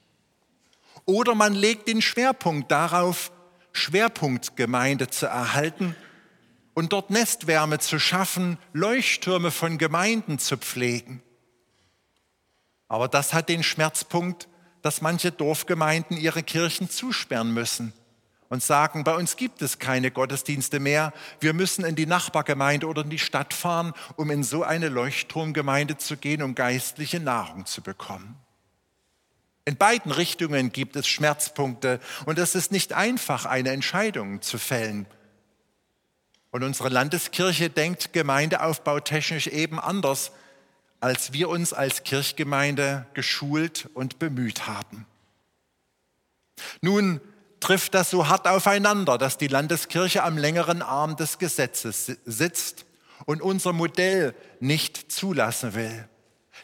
Oder 1.05 1.33
man 1.33 1.53
legt 1.53 1.87
den 1.87 2.01
Schwerpunkt 2.01 2.71
darauf, 2.71 3.31
Schwerpunktgemeinde 3.71 5.07
zu 5.07 5.27
erhalten 5.27 5.95
und 6.73 6.91
dort 6.91 7.09
Nestwärme 7.09 7.79
zu 7.79 7.99
schaffen, 7.99 8.57
Leuchttürme 8.73 9.51
von 9.51 9.77
Gemeinden 9.77 10.39
zu 10.39 10.57
pflegen. 10.57 11.21
Aber 12.89 13.07
das 13.07 13.33
hat 13.33 13.47
den 13.47 13.63
Schmerzpunkt, 13.63 14.49
dass 14.81 15.01
manche 15.01 15.31
Dorfgemeinden 15.31 16.17
ihre 16.17 16.43
Kirchen 16.43 16.89
zusperren 16.89 17.53
müssen 17.53 17.93
und 18.49 18.63
sagen, 18.63 19.03
bei 19.03 19.15
uns 19.15 19.37
gibt 19.37 19.61
es 19.61 19.77
keine 19.77 20.09
Gottesdienste 20.09 20.79
mehr, 20.79 21.13
wir 21.39 21.53
müssen 21.53 21.85
in 21.85 21.95
die 21.95 22.07
Nachbargemeinde 22.07 22.87
oder 22.87 23.03
in 23.03 23.09
die 23.09 23.19
Stadt 23.19 23.53
fahren, 23.53 23.93
um 24.15 24.31
in 24.31 24.43
so 24.43 24.63
eine 24.63 24.89
Leuchtturmgemeinde 24.89 25.97
zu 25.97 26.17
gehen, 26.17 26.41
um 26.41 26.55
geistliche 26.55 27.19
Nahrung 27.19 27.65
zu 27.65 27.81
bekommen. 27.81 28.35
In 29.65 29.75
beiden 29.75 30.11
Richtungen 30.11 30.71
gibt 30.71 30.95
es 30.95 31.07
Schmerzpunkte 31.07 31.99
und 32.25 32.39
es 32.39 32.55
ist 32.55 32.71
nicht 32.71 32.93
einfach, 32.93 33.45
eine 33.45 33.69
Entscheidung 33.69 34.41
zu 34.41 34.57
fällen. 34.57 35.05
Und 36.49 36.63
unsere 36.63 36.89
Landeskirche 36.89 37.69
denkt 37.69 38.11
gemeindeaufbautechnisch 38.11 39.45
eben 39.45 39.79
anders, 39.79 40.31
als 40.99 41.33
wir 41.33 41.49
uns 41.49 41.73
als 41.73 42.03
Kirchgemeinde 42.03 43.05
geschult 43.13 43.89
und 43.93 44.19
bemüht 44.19 44.67
haben. 44.67 45.05
Nun 46.81 47.21
trifft 47.59 47.93
das 47.93 48.09
so 48.09 48.27
hart 48.27 48.47
aufeinander, 48.47 49.17
dass 49.17 49.37
die 49.37 49.47
Landeskirche 49.47 50.23
am 50.23 50.37
längeren 50.37 50.81
Arm 50.81 51.15
des 51.15 51.37
Gesetzes 51.37 52.17
sitzt 52.25 52.85
und 53.25 53.41
unser 53.41 53.73
Modell 53.73 54.33
nicht 54.59 55.11
zulassen 55.11 55.73
will. 55.73 56.07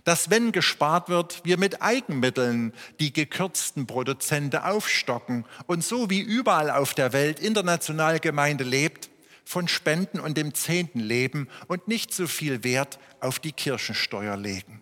Dass 0.03 0.29
wenn 0.29 0.51
gespart 0.51 1.07
wird, 1.07 1.41
wir 1.45 1.57
mit 1.57 1.81
Eigenmitteln 1.81 2.73
die 2.99 3.13
gekürzten 3.13 3.87
Produzente 3.87 4.65
aufstocken 4.65 5.45
und 5.67 5.83
so 5.83 6.09
wie 6.09 6.19
überall 6.19 6.69
auf 6.69 6.93
der 6.93 7.13
Welt 7.13 7.39
international 7.39 8.19
Gemeinde 8.19 8.65
lebt, 8.65 9.09
von 9.45 9.67
Spenden 9.67 10.19
und 10.19 10.37
dem 10.37 10.53
Zehnten 10.53 10.99
leben 10.99 11.47
und 11.67 11.87
nicht 11.87 12.13
so 12.13 12.27
viel 12.27 12.63
Wert 12.63 12.99
auf 13.21 13.39
die 13.39 13.53
Kirchensteuer 13.53 14.35
legen. 14.35 14.81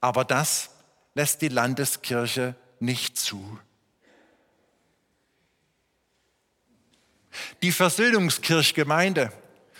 Aber 0.00 0.24
das 0.24 0.70
lässt 1.14 1.42
die 1.42 1.48
Landeskirche 1.48 2.56
nicht 2.80 3.18
zu. 3.18 3.58
Die 7.62 7.72
Versöhnungskirchgemeinde 7.72 9.32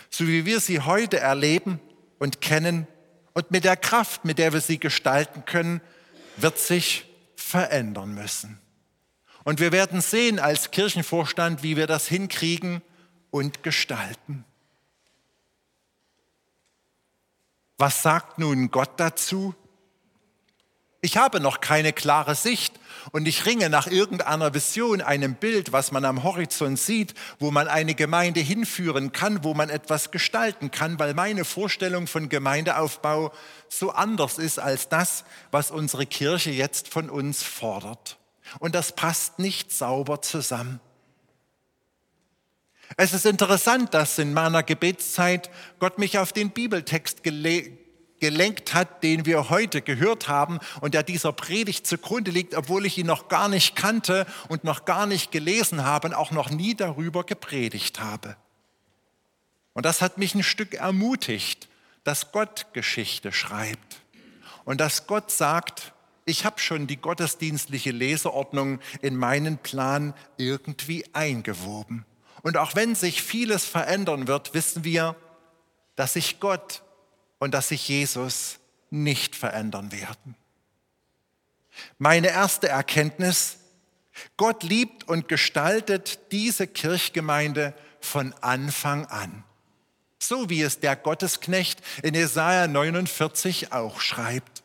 so 0.09 0.27
wie 0.27 0.45
wir 0.45 0.59
sie 0.59 0.81
heute 0.81 1.19
erleben 1.19 1.79
und 2.17 2.41
kennen 2.41 2.87
und 3.33 3.51
mit 3.51 3.63
der 3.63 3.77
Kraft, 3.77 4.25
mit 4.25 4.37
der 4.37 4.53
wir 4.53 4.61
sie 4.61 4.79
gestalten 4.79 5.45
können, 5.45 5.81
wird 6.37 6.57
sich 6.57 7.05
verändern 7.35 8.13
müssen. 8.13 8.59
Und 9.43 9.59
wir 9.59 9.71
werden 9.71 10.01
sehen 10.01 10.39
als 10.39 10.71
Kirchenvorstand, 10.71 11.63
wie 11.63 11.77
wir 11.77 11.87
das 11.87 12.07
hinkriegen 12.07 12.81
und 13.31 13.63
gestalten. 13.63 14.45
Was 17.77 18.03
sagt 18.03 18.39
nun 18.39 18.71
Gott 18.71 18.91
dazu? 18.97 19.55
Ich 21.01 21.15
habe 21.15 21.39
noch 21.39 21.61
keine 21.61 21.93
klare 21.93 22.35
Sicht 22.35 22.77
und 23.11 23.25
ich 23.25 23.45
ringe 23.45 23.69
nach 23.69 23.87
irgendeiner 23.87 24.53
Vision, 24.53 24.99
einem 24.99 25.35
Bild, 25.35 25.71
was 25.71 25.93
man 25.93 26.03
am 26.03 26.23
Horizont 26.23 26.77
sieht, 26.77 27.13
wo 27.39 27.51
man 27.51 27.69
eine 27.69 27.95
Gemeinde 27.95 28.41
hinführen 28.41 29.13
kann, 29.13 29.45
wo 29.45 29.53
man 29.53 29.69
etwas 29.69 30.11
gestalten 30.11 30.71
kann, 30.71 30.99
weil 30.99 31.13
meine 31.13 31.45
Vorstellung 31.45 32.05
von 32.05 32.27
Gemeindeaufbau 32.27 33.31
so 33.69 33.91
anders 33.91 34.37
ist 34.39 34.59
als 34.59 34.89
das, 34.89 35.23
was 35.51 35.71
unsere 35.71 36.05
Kirche 36.05 36.51
jetzt 36.51 36.89
von 36.89 37.09
uns 37.09 37.43
fordert. 37.43 38.17
Und 38.59 38.75
das 38.75 38.91
passt 38.91 39.39
nicht 39.39 39.71
sauber 39.71 40.21
zusammen. 40.21 40.81
Es 42.97 43.13
ist 43.13 43.25
interessant, 43.25 43.93
dass 43.93 44.17
in 44.17 44.33
meiner 44.33 44.63
Gebetszeit 44.63 45.49
Gott 45.79 45.99
mich 45.99 46.17
auf 46.17 46.33
den 46.33 46.49
Bibeltext 46.49 47.23
gelenkt 47.23 48.73
hat, 48.73 49.03
den 49.03 49.25
wir 49.25 49.49
heute 49.49 49.81
gehört 49.81 50.27
haben 50.27 50.59
und 50.81 50.93
der 50.93 51.03
dieser 51.03 51.31
Predigt 51.31 51.85
zugrunde 51.85 52.31
liegt, 52.31 52.55
obwohl 52.55 52.85
ich 52.85 52.97
ihn 52.97 53.05
noch 53.05 53.27
gar 53.27 53.47
nicht 53.47 53.75
kannte 53.75 54.25
und 54.47 54.63
noch 54.63 54.85
gar 54.85 55.05
nicht 55.05 55.31
gelesen 55.31 55.85
habe 55.85 56.07
und 56.09 56.13
auch 56.13 56.31
noch 56.31 56.49
nie 56.49 56.75
darüber 56.75 57.23
gepredigt 57.23 57.99
habe. 57.99 58.35
Und 59.73 59.85
das 59.85 60.01
hat 60.01 60.17
mich 60.17 60.35
ein 60.35 60.43
Stück 60.43 60.73
ermutigt, 60.73 61.69
dass 62.03 62.31
Gott 62.31 62.67
Geschichte 62.73 63.31
schreibt 63.31 64.01
und 64.65 64.81
dass 64.81 65.05
Gott 65.05 65.31
sagt, 65.31 65.93
ich 66.25 66.43
habe 66.43 66.59
schon 66.59 66.87
die 66.87 66.97
gottesdienstliche 66.97 67.91
Leseordnung 67.91 68.79
in 69.01 69.15
meinen 69.15 69.57
Plan 69.57 70.13
irgendwie 70.37 71.05
eingewoben. 71.13 72.05
Und 72.41 72.57
auch 72.57 72.75
wenn 72.75 72.95
sich 72.95 73.21
vieles 73.21 73.65
verändern 73.65 74.27
wird, 74.27 74.53
wissen 74.53 74.83
wir, 74.83 75.15
dass 75.95 76.13
sich 76.13 76.39
Gott 76.39 76.83
und 77.39 77.53
dass 77.53 77.69
sich 77.69 77.87
Jesus 77.87 78.59
nicht 78.89 79.35
verändern 79.35 79.91
werden. 79.91 80.35
Meine 81.97 82.29
erste 82.29 82.67
Erkenntnis, 82.69 83.57
Gott 84.37 84.63
liebt 84.63 85.07
und 85.07 85.27
gestaltet 85.27 86.31
diese 86.31 86.67
Kirchgemeinde 86.67 87.73
von 88.01 88.33
Anfang 88.41 89.05
an. 89.05 89.43
So 90.21 90.49
wie 90.49 90.61
es 90.61 90.79
der 90.79 90.95
Gottesknecht 90.95 91.81
in 92.03 92.13
Jesaja 92.13 92.67
49 92.67 93.71
auch 93.71 94.01
schreibt. 94.01 94.63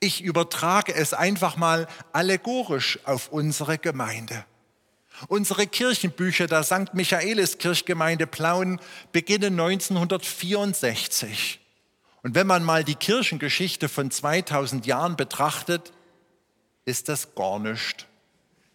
Ich 0.00 0.22
übertrage 0.22 0.94
es 0.94 1.14
einfach 1.14 1.56
mal 1.56 1.86
allegorisch 2.12 2.98
auf 3.04 3.28
unsere 3.28 3.78
Gemeinde. 3.78 4.44
Unsere 5.28 5.66
Kirchenbücher 5.66 6.46
der 6.46 6.62
St. 6.62 6.94
Michaelis 6.94 7.58
Kirchgemeinde 7.58 8.26
Plauen 8.26 8.80
beginnen 9.12 9.58
1964. 9.58 11.60
Und 12.22 12.34
wenn 12.34 12.46
man 12.46 12.64
mal 12.64 12.84
die 12.84 12.94
Kirchengeschichte 12.94 13.88
von 13.88 14.10
2000 14.10 14.86
Jahren 14.86 15.16
betrachtet, 15.16 15.92
ist 16.84 17.08
das 17.08 17.34
gar 17.34 17.58
nichts. 17.58 18.06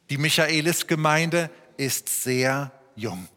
Die 0.09 0.17
Michaelis-Gemeinde 0.17 1.49
ist 1.77 2.23
sehr 2.23 2.71
jung. 2.95 3.27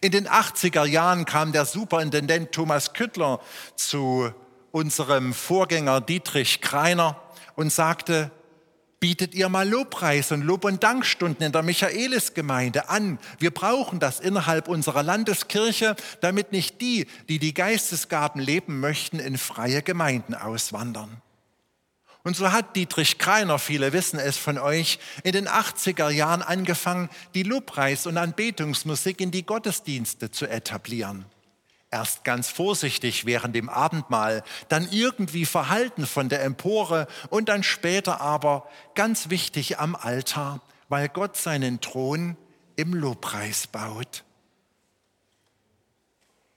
In 0.00 0.12
den 0.12 0.28
80er 0.28 0.84
Jahren 0.84 1.24
kam 1.24 1.52
der 1.52 1.66
Superintendent 1.66 2.52
Thomas 2.52 2.92
Küttler 2.92 3.40
zu 3.76 4.32
unserem 4.70 5.34
Vorgänger 5.34 6.00
Dietrich 6.00 6.60
Kreiner 6.60 7.20
und 7.56 7.72
sagte, 7.72 8.30
bietet 9.02 9.34
ihr 9.34 9.48
mal 9.48 9.68
Lobpreis 9.68 10.30
und 10.30 10.42
Lob- 10.42 10.64
und 10.64 10.84
Dankstunden 10.84 11.44
in 11.44 11.50
der 11.50 11.64
Michaelisgemeinde 11.64 12.88
an. 12.88 13.18
Wir 13.40 13.50
brauchen 13.50 13.98
das 13.98 14.20
innerhalb 14.20 14.68
unserer 14.68 15.02
Landeskirche, 15.02 15.96
damit 16.20 16.52
nicht 16.52 16.80
die, 16.80 17.08
die 17.28 17.40
die 17.40 17.52
Geistesgaben 17.52 18.40
leben 18.40 18.78
möchten, 18.78 19.18
in 19.18 19.38
freie 19.38 19.82
Gemeinden 19.82 20.36
auswandern. 20.36 21.20
Und 22.22 22.36
so 22.36 22.52
hat 22.52 22.76
Dietrich 22.76 23.18
Kreiner, 23.18 23.58
viele 23.58 23.92
wissen 23.92 24.20
es 24.20 24.36
von 24.36 24.56
euch, 24.56 25.00
in 25.24 25.32
den 25.32 25.48
80er 25.48 26.08
Jahren 26.10 26.40
angefangen, 26.40 27.10
die 27.34 27.42
Lobpreis- 27.42 28.06
und 28.06 28.16
Anbetungsmusik 28.16 29.20
in 29.20 29.32
die 29.32 29.44
Gottesdienste 29.44 30.30
zu 30.30 30.46
etablieren. 30.46 31.24
Erst 31.92 32.24
ganz 32.24 32.48
vorsichtig 32.48 33.26
während 33.26 33.54
dem 33.54 33.68
Abendmahl, 33.68 34.42
dann 34.70 34.88
irgendwie 34.90 35.44
verhalten 35.44 36.06
von 36.06 36.30
der 36.30 36.42
Empore 36.42 37.06
und 37.28 37.50
dann 37.50 37.62
später 37.62 38.22
aber 38.22 38.66
ganz 38.94 39.28
wichtig 39.28 39.78
am 39.78 39.94
Altar, 39.94 40.62
weil 40.88 41.10
Gott 41.10 41.36
seinen 41.36 41.82
Thron 41.82 42.38
im 42.76 42.94
Lobpreis 42.94 43.66
baut. 43.66 44.24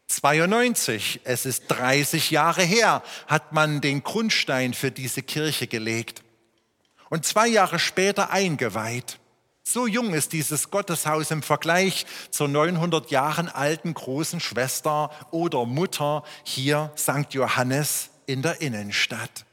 92, 0.07 1.19
es 1.25 1.45
ist 1.45 1.67
30 1.67 2.31
Jahre 2.31 2.63
her, 2.63 3.03
hat 3.27 3.51
man 3.51 3.81
den 3.81 4.03
Grundstein 4.03 4.73
für 4.73 4.89
diese 4.89 5.21
Kirche 5.21 5.67
gelegt 5.67 6.23
und 7.09 7.25
zwei 7.25 7.47
Jahre 7.47 7.77
später 7.77 8.29
eingeweiht. 8.29 9.19
So 9.67 9.87
jung 9.87 10.13
ist 10.13 10.31
dieses 10.31 10.69
Gotteshaus 10.69 11.31
im 11.31 11.41
Vergleich 11.41 12.05
zur 12.29 12.47
900 12.47 13.09
Jahren 13.09 13.49
alten 13.49 13.95
großen 13.95 14.39
Schwester 14.39 15.09
oder 15.31 15.65
Mutter 15.65 16.23
hier 16.43 16.91
St. 16.95 17.31
Johannes 17.33 18.11
in 18.27 18.43
der 18.43 18.61
Innenstadt. 18.61 19.45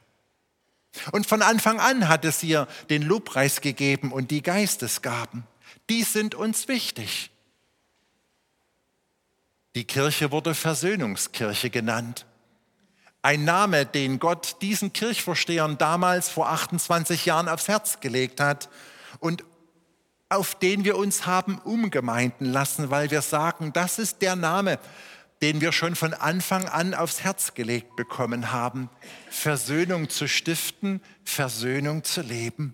Und 1.11 1.25
von 1.25 1.41
Anfang 1.41 1.79
an 1.79 2.07
hat 2.07 2.25
es 2.25 2.43
ihr 2.43 2.67
den 2.91 3.01
Lobpreis 3.01 3.59
gegeben 3.59 4.11
und 4.11 4.29
die 4.29 4.43
Geistesgaben. 4.43 5.45
Die 5.89 6.03
sind 6.03 6.35
uns 6.35 6.67
wichtig. 6.67 7.31
Die 9.73 9.85
Kirche 9.85 10.31
wurde 10.31 10.53
Versöhnungskirche 10.53 11.71
genannt. 11.71 12.27
Ein 13.23 13.45
Name, 13.45 13.87
den 13.87 14.19
Gott 14.19 14.57
diesen 14.61 14.93
Kirchvorstehern 14.93 15.79
damals 15.79 16.29
vor 16.29 16.49
28 16.49 17.25
Jahren 17.25 17.49
aufs 17.49 17.67
Herz 17.67 17.99
gelegt 17.99 18.39
hat 18.39 18.69
und 19.19 19.43
auf 20.33 20.55
den 20.55 20.83
wir 20.83 20.97
uns 20.97 21.25
haben 21.25 21.59
umgemeinden 21.59 22.51
lassen, 22.51 22.89
weil 22.89 23.11
wir 23.11 23.21
sagen, 23.21 23.71
das 23.73 23.99
ist 23.99 24.21
der 24.21 24.35
Name, 24.35 24.79
den 25.41 25.61
wir 25.61 25.71
schon 25.71 25.95
von 25.95 26.13
Anfang 26.13 26.65
an 26.65 26.93
aufs 26.93 27.21
Herz 27.21 27.53
gelegt 27.53 27.95
bekommen 27.95 28.51
haben. 28.51 28.89
Versöhnung 29.29 30.09
zu 30.09 30.27
stiften, 30.27 31.01
Versöhnung 31.23 32.03
zu 32.03 32.21
leben. 32.21 32.73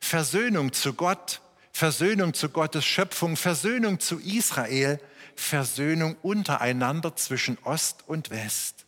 Versöhnung 0.00 0.72
zu 0.72 0.94
Gott, 0.94 1.40
Versöhnung 1.72 2.32
zu 2.32 2.48
Gottes 2.48 2.84
Schöpfung, 2.84 3.36
Versöhnung 3.36 4.00
zu 4.00 4.18
Israel, 4.20 5.00
Versöhnung 5.34 6.16
untereinander 6.22 7.16
zwischen 7.16 7.58
Ost 7.64 8.04
und 8.06 8.30
West. 8.30 8.86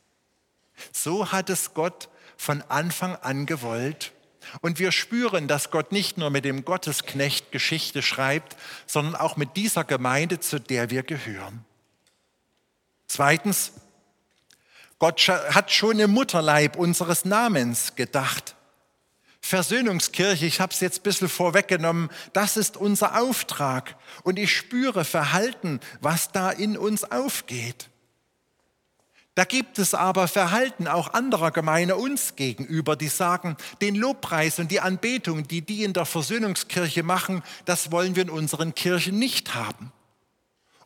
So 0.92 1.32
hat 1.32 1.50
es 1.50 1.74
Gott 1.74 2.08
von 2.36 2.62
Anfang 2.68 3.16
an 3.16 3.46
gewollt 3.46 4.12
und 4.60 4.78
wir 4.78 4.92
spüren, 4.92 5.48
dass 5.48 5.70
Gott 5.70 5.92
nicht 5.92 6.18
nur 6.18 6.30
mit 6.30 6.44
dem 6.44 6.64
Gottesknecht 6.64 7.52
Geschichte 7.52 8.02
schreibt, 8.02 8.56
sondern 8.86 9.16
auch 9.16 9.36
mit 9.36 9.56
dieser 9.56 9.84
Gemeinde, 9.84 10.40
zu 10.40 10.60
der 10.60 10.90
wir 10.90 11.02
gehören. 11.02 11.64
Zweitens, 13.06 13.72
Gott 14.98 15.20
hat 15.28 15.70
schon 15.70 15.98
im 16.00 16.10
Mutterleib 16.10 16.76
unseres 16.76 17.24
Namens 17.24 17.94
gedacht. 17.94 18.56
Versöhnungskirche, 19.40 20.44
ich 20.44 20.60
habe 20.60 20.72
es 20.72 20.80
jetzt 20.80 21.00
ein 21.00 21.02
bisschen 21.04 21.28
vorweggenommen, 21.28 22.10
das 22.32 22.56
ist 22.56 22.76
unser 22.76 23.20
Auftrag. 23.20 23.96
Und 24.24 24.38
ich 24.38 24.54
spüre 24.54 25.04
Verhalten, 25.04 25.80
was 26.00 26.32
da 26.32 26.50
in 26.50 26.76
uns 26.76 27.04
aufgeht. 27.04 27.88
Da 29.38 29.44
gibt 29.44 29.78
es 29.78 29.94
aber 29.94 30.26
Verhalten 30.26 30.88
auch 30.88 31.14
anderer 31.14 31.52
Gemeinde 31.52 31.94
uns 31.94 32.34
gegenüber, 32.34 32.96
die 32.96 33.06
sagen, 33.06 33.56
den 33.80 33.94
Lobpreis 33.94 34.58
und 34.58 34.72
die 34.72 34.80
Anbetung, 34.80 35.46
die 35.46 35.60
die 35.60 35.84
in 35.84 35.92
der 35.92 36.06
Versöhnungskirche 36.06 37.04
machen, 37.04 37.44
das 37.64 37.92
wollen 37.92 38.16
wir 38.16 38.24
in 38.24 38.30
unseren 38.30 38.74
Kirchen 38.74 39.16
nicht 39.16 39.54
haben. 39.54 39.92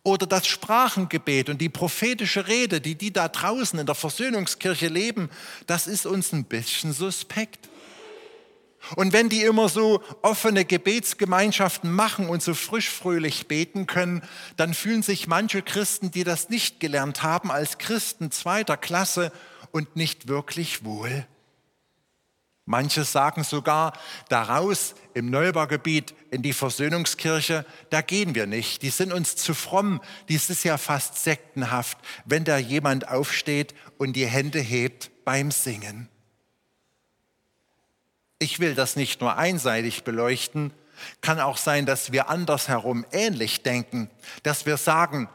Oder 0.02 0.26
das 0.26 0.46
Sprachengebet 0.46 1.48
und 1.48 1.62
die 1.62 1.70
prophetische 1.70 2.46
Rede, 2.46 2.82
die 2.82 2.94
die 2.94 3.10
da 3.10 3.28
draußen 3.28 3.78
in 3.78 3.86
der 3.86 3.94
Versöhnungskirche 3.94 4.88
leben, 4.88 5.30
das 5.66 5.86
ist 5.86 6.04
uns 6.04 6.34
ein 6.34 6.44
bisschen 6.44 6.92
suspekt. 6.92 7.70
Und 8.96 9.12
wenn 9.12 9.28
die 9.28 9.42
immer 9.42 9.68
so 9.68 10.02
offene 10.22 10.64
Gebetsgemeinschaften 10.64 11.92
machen 11.92 12.28
und 12.28 12.42
so 12.42 12.54
frisch 12.54 12.90
fröhlich 12.90 13.46
beten 13.46 13.86
können, 13.86 14.22
dann 14.56 14.74
fühlen 14.74 15.02
sich 15.02 15.26
manche 15.26 15.62
Christen, 15.62 16.10
die 16.10 16.24
das 16.24 16.48
nicht 16.48 16.80
gelernt 16.80 17.22
haben, 17.22 17.50
als 17.50 17.78
Christen 17.78 18.30
zweiter 18.30 18.76
Klasse 18.76 19.32
und 19.70 19.96
nicht 19.96 20.28
wirklich 20.28 20.84
wohl. 20.84 21.26
Manche 22.64 23.02
sagen 23.02 23.42
sogar, 23.42 23.92
daraus 24.28 24.94
im 25.14 25.30
Neubaugebiet 25.30 26.14
in 26.30 26.42
die 26.42 26.52
Versöhnungskirche, 26.52 27.66
da 27.90 28.02
gehen 28.02 28.36
wir 28.36 28.46
nicht. 28.46 28.82
Die 28.82 28.90
sind 28.90 29.12
uns 29.12 29.34
zu 29.34 29.52
fromm. 29.52 30.00
Dies 30.28 30.48
ist 30.48 30.62
ja 30.62 30.78
fast 30.78 31.16
sektenhaft, 31.22 31.98
wenn 32.24 32.44
da 32.44 32.58
jemand 32.58 33.08
aufsteht 33.08 33.74
und 33.98 34.14
die 34.14 34.26
Hände 34.26 34.60
hebt 34.60 35.10
beim 35.24 35.50
Singen. 35.50 36.08
Ich 38.42 38.58
will 38.58 38.74
das 38.74 38.96
nicht 38.96 39.20
nur 39.20 39.38
einseitig 39.38 40.02
beleuchten, 40.02 40.72
kann 41.20 41.38
auch 41.38 41.56
sein, 41.56 41.86
dass 41.86 42.10
wir 42.10 42.28
andersherum 42.28 43.06
ähnlich 43.12 43.62
denken, 43.62 44.10
dass 44.42 44.66
wir 44.66 44.76
sagen, 44.78 45.28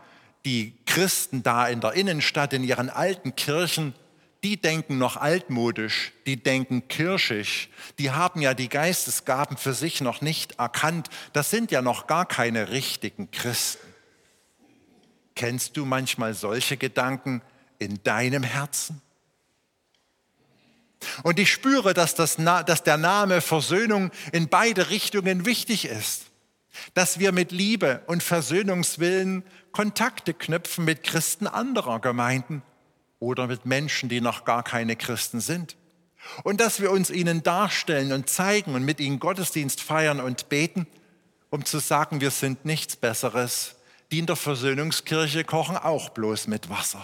die 0.43 0.76
Christen 0.86 1.41
da 1.41 1.70
in 1.70 1.80
der 1.80 1.93
Innenstadt, 1.93 2.52
in 2.52 2.65
ihren 2.65 2.89
alten 2.89 3.34
Kirchen, 3.38 3.96
die 4.43 4.60
denken 4.60 4.98
noch 4.98 5.15
altmodisch, 5.15 6.12
die 6.26 6.36
denken 6.36 6.89
kirchisch, 6.89 7.70
die 7.98 8.12
haben 8.12 8.41
ja 8.41 8.54
die 8.54 8.67
Geistesgaben 8.67 9.56
für 9.56 9.74
sich 9.74 10.02
noch 10.02 10.20
nicht 10.20 10.60
erkannt, 10.60 11.10
das 11.32 11.50
sind 11.50 11.72
ja 11.72 11.82
noch 11.82 12.08
gar 12.08 12.26
keine 12.26 12.72
richtigen 12.72 13.32
Christen. 13.32 13.88
Kennst 15.34 15.78
du 15.78 15.86
manchmal 15.86 16.34
solche 16.34 16.76
Gedanken 16.76 17.41
in 17.80 18.04
deinem 18.04 18.43
Herzen? 18.43 19.02
Und 21.23 21.39
ich 21.39 21.51
spüre, 21.51 21.93
dass, 21.93 22.15
das, 22.15 22.38
dass 22.38 22.83
der 22.83 22.97
Name 22.97 23.41
Versöhnung 23.41 24.12
in 24.31 24.49
beide 24.49 24.89
Richtungen 24.89 25.45
wichtig 25.45 25.86
ist. 25.86 26.25
Dass 26.93 27.19
wir 27.19 27.31
mit 27.31 27.51
Liebe 27.51 28.03
und 28.07 28.23
Versöhnungswillen 28.23 29.43
Kontakte 29.71 30.33
knüpfen 30.33 30.86
mit 30.86 31.03
Christen 31.03 31.47
anderer 31.47 31.99
Gemeinden 31.99 32.62
oder 33.19 33.47
mit 33.47 33.65
Menschen, 33.65 34.10
die 34.10 34.21
noch 34.21 34.45
gar 34.45 34.63
keine 34.63 34.95
Christen 34.95 35.39
sind. 35.39 35.75
Und 36.43 36.60
dass 36.62 36.81
wir 36.81 36.91
uns 36.91 37.10
ihnen 37.10 37.43
darstellen 37.43 38.12
und 38.12 38.29
zeigen 38.29 38.75
und 38.75 38.83
mit 38.83 38.99
ihnen 38.99 39.19
Gottesdienst 39.19 39.81
feiern 39.81 40.19
und 40.19 40.49
beten, 40.49 40.88
um 41.49 41.63
zu 41.63 41.79
sagen, 41.79 42.21
wir 42.21 42.31
sind 42.31 42.65
nichts 42.65 42.95
Besseres. 42.95 43.75
Die 44.12 44.19
in 44.19 44.25
der 44.25 44.36
Versöhnungskirche 44.36 45.43
kochen 45.43 45.77
auch 45.77 46.10
bloß 46.10 46.47
mit 46.47 46.69
Wasser. 46.69 47.03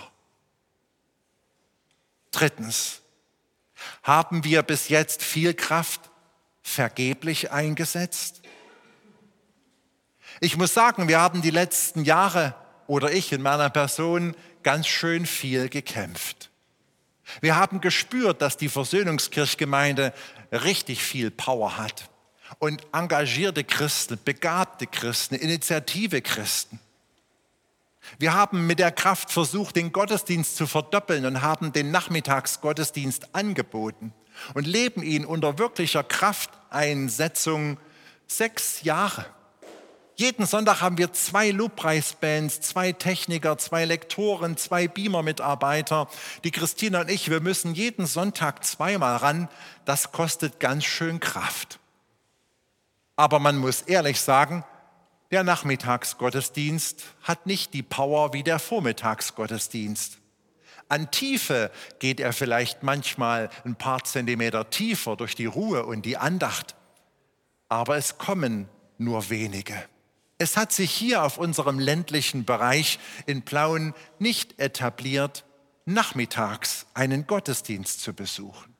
Drittens, 2.31 3.02
haben 4.03 4.43
wir 4.43 4.61
bis 4.61 4.89
jetzt 4.89 5.23
viel 5.23 5.53
Kraft 5.53 6.01
vergeblich 6.61 7.51
eingesetzt? 7.51 8.41
Ich 10.39 10.57
muss 10.57 10.73
sagen, 10.73 11.07
wir 11.07 11.19
haben 11.19 11.41
die 11.41 11.51
letzten 11.51 12.03
Jahre 12.03 12.55
oder 12.87 13.11
ich 13.11 13.31
in 13.31 13.41
meiner 13.41 13.69
Person 13.69 14.35
ganz 14.63 14.87
schön 14.87 15.25
viel 15.25 15.69
gekämpft. 15.69 16.49
Wir 17.41 17.55
haben 17.55 17.81
gespürt, 17.81 18.41
dass 18.41 18.57
die 18.57 18.69
Versöhnungskirchgemeinde 18.69 20.13
richtig 20.51 21.03
viel 21.03 21.31
Power 21.31 21.77
hat 21.77 22.09
und 22.59 22.85
engagierte 22.93 23.63
Christen, 23.63 24.19
begabte 24.23 24.87
Christen, 24.87 25.35
Initiative 25.35 26.21
Christen. 26.21 26.79
Wir 28.19 28.33
haben 28.33 28.67
mit 28.67 28.79
der 28.79 28.91
Kraft 28.91 29.31
versucht, 29.31 29.75
den 29.75 29.91
Gottesdienst 29.91 30.55
zu 30.55 30.67
verdoppeln 30.67 31.25
und 31.25 31.41
haben 31.41 31.71
den 31.71 31.91
Nachmittagsgottesdienst 31.91 33.33
angeboten 33.35 34.13
und 34.53 34.67
leben 34.67 35.03
ihn 35.03 35.25
unter 35.25 35.57
wirklicher 35.57 36.03
Krafteinsetzung 36.03 37.77
sechs 38.27 38.83
Jahre. 38.83 39.25
Jeden 40.15 40.45
Sonntag 40.45 40.81
haben 40.81 40.99
wir 40.99 41.11
zwei 41.11 41.49
Lobpreisbands, 41.49 42.61
zwei 42.61 42.91
Techniker, 42.91 43.57
zwei 43.57 43.85
Lektoren, 43.85 44.57
zwei 44.57 44.87
Beamer-Mitarbeiter. 44.87 46.07
Die 46.43 46.51
Christina 46.51 47.01
und 47.01 47.09
ich, 47.09 47.31
wir 47.31 47.39
müssen 47.39 47.73
jeden 47.73 48.05
Sonntag 48.05 48.63
zweimal 48.63 49.17
ran. 49.17 49.49
Das 49.85 50.11
kostet 50.11 50.59
ganz 50.59 50.83
schön 50.83 51.19
Kraft. 51.19 51.79
Aber 53.15 53.39
man 53.39 53.57
muss 53.57 53.81
ehrlich 53.81 54.21
sagen, 54.21 54.63
der 55.33 55.43
Nachmittagsgottesdienst 55.43 57.03
hat 57.23 57.47
nicht 57.47 57.73
die 57.73 57.81
Power 57.81 58.33
wie 58.33 58.43
der 58.43 58.59
Vormittagsgottesdienst. 58.59 60.19
An 60.89 61.09
Tiefe 61.09 61.71
geht 61.97 62.19
er 62.19 62.33
vielleicht 62.33 62.83
manchmal 62.83 63.49
ein 63.65 63.75
paar 63.75 64.03
Zentimeter 64.03 64.69
tiefer 64.69 65.15
durch 65.15 65.33
die 65.33 65.47
Ruhe 65.47 65.87
und 65.87 66.05
die 66.05 66.17
Andacht. 66.17 66.75
Aber 67.67 67.97
es 67.97 68.19
kommen 68.19 68.69
nur 68.99 69.31
wenige. 69.31 69.73
Es 70.37 70.55
hat 70.55 70.71
sich 70.71 70.91
hier 70.91 71.23
auf 71.23 71.39
unserem 71.39 71.79
ländlichen 71.79 72.45
Bereich 72.45 72.99
in 73.25 73.41
Plauen 73.41 73.95
nicht 74.19 74.59
etabliert, 74.59 75.45
nachmittags 75.85 76.85
einen 76.93 77.25
Gottesdienst 77.25 78.01
zu 78.01 78.13
besuchen. 78.13 78.72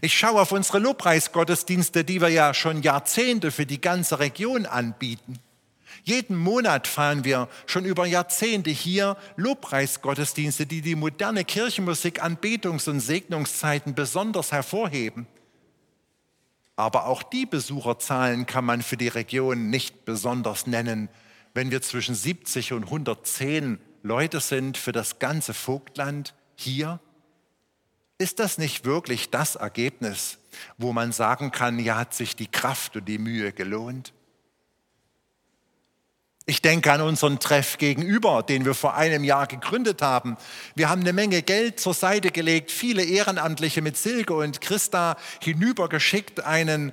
Ich 0.00 0.18
schaue 0.18 0.40
auf 0.40 0.52
unsere 0.52 0.78
Lobpreisgottesdienste, 0.78 2.04
die 2.04 2.20
wir 2.20 2.28
ja 2.28 2.54
schon 2.54 2.82
Jahrzehnte 2.82 3.50
für 3.50 3.66
die 3.66 3.80
ganze 3.80 4.18
Region 4.18 4.66
anbieten. 4.66 5.38
Jeden 6.04 6.36
Monat 6.36 6.86
feiern 6.86 7.24
wir 7.24 7.48
schon 7.66 7.84
über 7.84 8.06
Jahrzehnte 8.06 8.70
hier 8.70 9.16
Lobpreisgottesdienste, 9.36 10.66
die 10.66 10.80
die 10.80 10.94
moderne 10.94 11.44
Kirchenmusik 11.44 12.22
an 12.22 12.36
Betungs- 12.36 12.88
und 12.88 13.00
Segnungszeiten 13.00 13.94
besonders 13.94 14.52
hervorheben. 14.52 15.26
Aber 16.76 17.06
auch 17.06 17.22
die 17.22 17.44
Besucherzahlen 17.44 18.46
kann 18.46 18.64
man 18.64 18.80
für 18.82 18.96
die 18.96 19.08
Region 19.08 19.68
nicht 19.68 20.06
besonders 20.06 20.66
nennen, 20.66 21.10
wenn 21.52 21.70
wir 21.70 21.82
zwischen 21.82 22.14
70 22.14 22.72
und 22.72 22.84
110 22.84 23.78
Leute 24.02 24.40
sind 24.40 24.78
für 24.78 24.92
das 24.92 25.18
ganze 25.18 25.52
Vogtland 25.52 26.34
hier 26.56 27.00
ist 28.20 28.38
das 28.38 28.58
nicht 28.58 28.84
wirklich 28.84 29.30
das 29.30 29.56
Ergebnis, 29.56 30.36
wo 30.76 30.92
man 30.92 31.10
sagen 31.10 31.52
kann, 31.52 31.78
ja, 31.78 31.96
hat 31.96 32.12
sich 32.12 32.36
die 32.36 32.48
Kraft 32.48 32.94
und 32.96 33.06
die 33.06 33.16
Mühe 33.16 33.50
gelohnt? 33.52 34.12
Ich 36.44 36.60
denke 36.60 36.92
an 36.92 37.00
unseren 37.00 37.38
Treff 37.38 37.78
gegenüber, 37.78 38.42
den 38.42 38.66
wir 38.66 38.74
vor 38.74 38.94
einem 38.94 39.24
Jahr 39.24 39.46
gegründet 39.46 40.02
haben. 40.02 40.36
Wir 40.74 40.90
haben 40.90 41.00
eine 41.00 41.14
Menge 41.14 41.40
Geld 41.42 41.80
zur 41.80 41.94
Seite 41.94 42.30
gelegt, 42.30 42.70
viele 42.70 43.04
Ehrenamtliche 43.04 43.80
mit 43.80 43.96
Silke 43.96 44.34
und 44.34 44.60
Christa 44.60 45.16
hinübergeschickt, 45.40 46.44
einen 46.44 46.92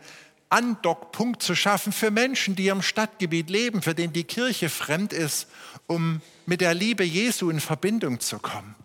Andockpunkt 0.50 1.44
zu 1.44 1.56
schaffen 1.56 1.92
für 1.92 2.10
Menschen, 2.10 2.56
die 2.56 2.70
im 2.70 2.82
Stadtgebiet 2.82 3.50
leben, 3.50 3.82
für 3.82 3.96
den 3.96 4.14
die 4.14 4.24
Kirche 4.24 4.70
fremd 4.70 5.12
ist, 5.12 5.48
um 5.88 6.22
mit 6.46 6.62
der 6.62 6.74
Liebe 6.74 7.04
Jesu 7.04 7.50
in 7.50 7.60
Verbindung 7.60 8.22
zu 8.22 8.40
kommen. 8.40 8.76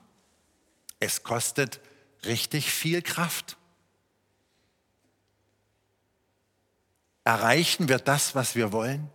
Es 0.98 1.22
kostet 1.22 1.80
richtig 2.24 2.70
viel 2.70 3.02
Kraft. 3.02 3.56
Erreichen 7.24 7.88
wir 7.88 7.98
das, 7.98 8.34
was 8.34 8.56
wir 8.56 8.72
wollen? 8.72 9.08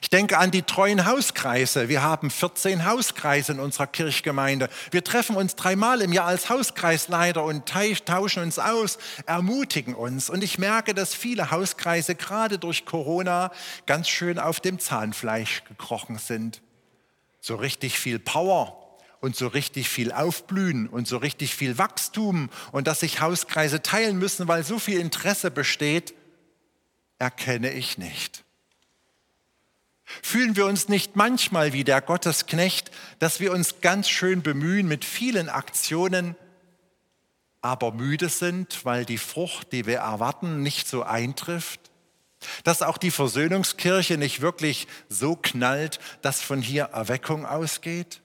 Ich 0.00 0.10
denke 0.10 0.38
an 0.38 0.50
die 0.50 0.62
treuen 0.62 1.04
Hauskreise. 1.04 1.88
Wir 1.88 2.02
haben 2.02 2.30
14 2.30 2.84
Hauskreise 2.84 3.52
in 3.52 3.60
unserer 3.60 3.86
Kirchgemeinde. 3.86 4.68
Wir 4.90 5.02
treffen 5.02 5.36
uns 5.36 5.56
dreimal 5.56 6.00
im 6.00 6.12
Jahr 6.12 6.26
als 6.26 6.48
Hauskreisleiter 6.48 7.44
und 7.44 7.66
tauschen 7.66 8.42
uns 8.42 8.58
aus, 8.58 8.98
ermutigen 9.26 9.94
uns. 9.94 10.30
Und 10.30 10.44
ich 10.44 10.58
merke, 10.58 10.94
dass 10.94 11.14
viele 11.14 11.50
Hauskreise 11.50 12.14
gerade 12.14 12.58
durch 12.58 12.84
Corona 12.84 13.50
ganz 13.86 14.08
schön 14.08 14.38
auf 14.38 14.60
dem 14.60 14.78
Zahnfleisch 14.78 15.64
gekrochen 15.64 16.18
sind. 16.18 16.62
So 17.40 17.56
richtig 17.56 17.98
viel 17.98 18.18
Power 18.18 18.79
und 19.20 19.36
so 19.36 19.46
richtig 19.46 19.88
viel 19.88 20.12
Aufblühen 20.12 20.88
und 20.88 21.06
so 21.06 21.18
richtig 21.18 21.54
viel 21.54 21.78
Wachstum 21.78 22.50
und 22.72 22.86
dass 22.86 23.00
sich 23.00 23.20
Hauskreise 23.20 23.82
teilen 23.82 24.18
müssen, 24.18 24.48
weil 24.48 24.64
so 24.64 24.78
viel 24.78 24.98
Interesse 24.98 25.50
besteht, 25.50 26.14
erkenne 27.18 27.72
ich 27.72 27.98
nicht. 27.98 28.44
Fühlen 30.22 30.56
wir 30.56 30.66
uns 30.66 30.88
nicht 30.88 31.14
manchmal 31.14 31.72
wie 31.72 31.84
der 31.84 32.00
Gottesknecht, 32.00 32.90
dass 33.20 33.38
wir 33.38 33.52
uns 33.52 33.80
ganz 33.80 34.08
schön 34.08 34.42
bemühen 34.42 34.88
mit 34.88 35.04
vielen 35.04 35.48
Aktionen, 35.48 36.34
aber 37.60 37.92
müde 37.92 38.28
sind, 38.28 38.84
weil 38.84 39.04
die 39.04 39.18
Frucht, 39.18 39.72
die 39.72 39.86
wir 39.86 39.98
erwarten, 39.98 40.62
nicht 40.62 40.88
so 40.88 41.02
eintrifft? 41.02 41.80
Dass 42.64 42.80
auch 42.80 42.96
die 42.96 43.10
Versöhnungskirche 43.10 44.16
nicht 44.16 44.40
wirklich 44.40 44.88
so 45.10 45.36
knallt, 45.36 46.00
dass 46.22 46.40
von 46.40 46.62
hier 46.62 46.84
Erweckung 46.84 47.44
ausgeht? 47.44 48.22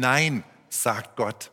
Nein, 0.00 0.44
sagt 0.68 1.16
Gott. 1.16 1.50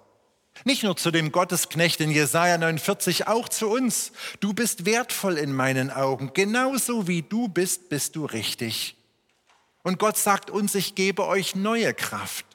Nicht 0.66 0.84
nur 0.84 0.96
zu 0.96 1.10
dem 1.10 1.32
Gottesknecht 1.32 2.00
in 2.00 2.12
Jesaja 2.12 2.60
49, 2.60 3.26
auch 3.26 3.50
zu 3.50 3.68
uns. 3.68 4.12
Du 4.40 4.54
bist 4.54 4.86
wertvoll 4.86 5.40
in 5.40 5.52
meinen 5.52 5.90
Augen. 5.90 6.30
Genauso 6.36 7.08
wie 7.08 7.24
du 7.24 7.48
bist, 7.48 7.90
bist 7.90 8.16
du 8.16 8.24
richtig. 8.24 8.98
Und 9.82 9.98
Gott 9.98 10.18
sagt 10.18 10.52
uns, 10.52 10.76
ich 10.76 10.94
gebe 10.94 11.26
euch 11.26 11.56
neue 11.56 11.96
Kraft. 11.96 12.46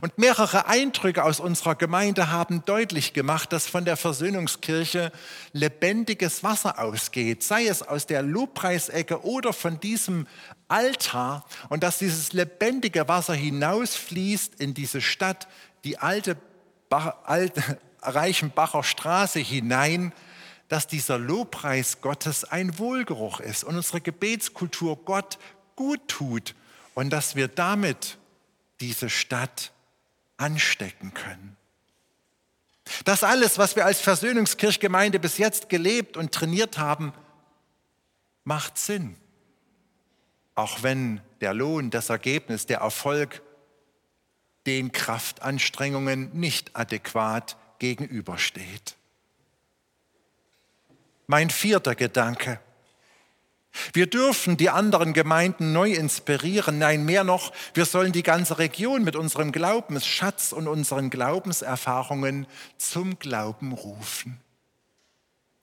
Und 0.00 0.18
mehrere 0.18 0.66
Eindrücke 0.66 1.24
aus 1.24 1.40
unserer 1.40 1.74
Gemeinde 1.74 2.30
haben 2.30 2.64
deutlich 2.64 3.12
gemacht, 3.12 3.52
dass 3.52 3.66
von 3.66 3.84
der 3.84 3.96
Versöhnungskirche 3.96 5.12
lebendiges 5.52 6.42
Wasser 6.42 6.78
ausgeht, 6.78 7.42
sei 7.42 7.66
es 7.66 7.82
aus 7.82 8.06
der 8.06 8.22
Lobpreisecke 8.22 9.24
oder 9.24 9.52
von 9.52 9.80
diesem 9.80 10.26
Altar 10.68 11.44
und 11.68 11.82
dass 11.82 11.98
dieses 11.98 12.32
lebendige 12.32 13.08
Wasser 13.08 13.34
hinausfließt 13.34 14.60
in 14.60 14.74
diese 14.74 15.00
Stadt, 15.00 15.46
die 15.84 15.98
alte, 15.98 16.36
alte 16.90 17.78
Reichenbacher 18.02 18.84
Straße 18.84 19.40
hinein, 19.40 20.12
dass 20.68 20.86
dieser 20.86 21.18
Lobpreis 21.18 22.00
Gottes 22.00 22.44
ein 22.44 22.78
Wohlgeruch 22.78 23.40
ist 23.40 23.64
und 23.64 23.76
unsere 23.76 24.00
Gebetskultur 24.00 24.96
Gott 25.04 25.38
gut 25.76 26.06
tut 26.08 26.54
und 26.94 27.10
dass 27.10 27.36
wir 27.36 27.48
damit 27.48 28.18
diese 28.80 29.08
Stadt 29.08 29.72
anstecken 30.36 31.14
können. 31.14 31.56
Das 33.04 33.24
alles, 33.24 33.58
was 33.58 33.76
wir 33.76 33.84
als 33.84 34.00
Versöhnungskirchgemeinde 34.00 35.18
bis 35.18 35.38
jetzt 35.38 35.68
gelebt 35.68 36.16
und 36.16 36.32
trainiert 36.32 36.78
haben, 36.78 37.12
macht 38.44 38.78
Sinn. 38.78 39.16
Auch 40.54 40.82
wenn 40.82 41.20
der 41.40 41.52
Lohn, 41.52 41.90
das 41.90 42.10
Ergebnis, 42.10 42.66
der 42.66 42.78
Erfolg 42.78 43.42
den 44.66 44.92
Kraftanstrengungen 44.92 46.30
nicht 46.38 46.74
adäquat 46.74 47.56
gegenübersteht. 47.78 48.96
Mein 51.26 51.50
vierter 51.50 51.94
Gedanke. 51.94 52.60
Wir 53.92 54.06
dürfen 54.06 54.56
die 54.56 54.70
anderen 54.70 55.12
Gemeinden 55.12 55.72
neu 55.72 55.92
inspirieren. 55.92 56.78
Nein, 56.78 57.04
mehr 57.04 57.24
noch, 57.24 57.52
wir 57.74 57.84
sollen 57.84 58.12
die 58.12 58.22
ganze 58.22 58.58
Region 58.58 59.04
mit 59.04 59.16
unserem 59.16 59.52
Glaubensschatz 59.52 60.52
und 60.52 60.68
unseren 60.68 61.10
Glaubenserfahrungen 61.10 62.46
zum 62.78 63.18
Glauben 63.18 63.72
rufen. 63.72 64.40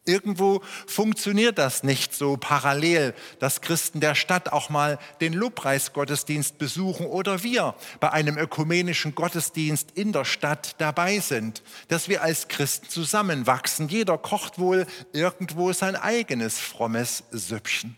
Irgendwo 0.05 0.61
funktioniert 0.85 1.57
das 1.57 1.83
nicht 1.83 2.13
so 2.13 2.35
parallel, 2.35 3.13
dass 3.39 3.61
Christen 3.61 4.01
der 4.01 4.15
Stadt 4.15 4.51
auch 4.51 4.69
mal 4.69 4.99
den 5.21 5.31
Lobpreisgottesdienst 5.31 6.57
besuchen 6.57 7.05
oder 7.05 7.41
wir 7.43 7.73
bei 8.01 8.11
einem 8.11 8.37
ökumenischen 8.37 9.15
Gottesdienst 9.15 9.91
in 9.91 10.11
der 10.11 10.25
Stadt 10.25 10.75
dabei 10.79 11.19
sind, 11.19 11.63
dass 11.87 12.09
wir 12.09 12.21
als 12.21 12.49
Christen 12.49 12.89
zusammenwachsen. 12.89 13.87
Jeder 13.87 14.17
kocht 14.17 14.59
wohl 14.59 14.87
irgendwo 15.13 15.71
sein 15.71 15.95
eigenes 15.95 16.59
frommes 16.59 17.23
Süppchen. 17.31 17.95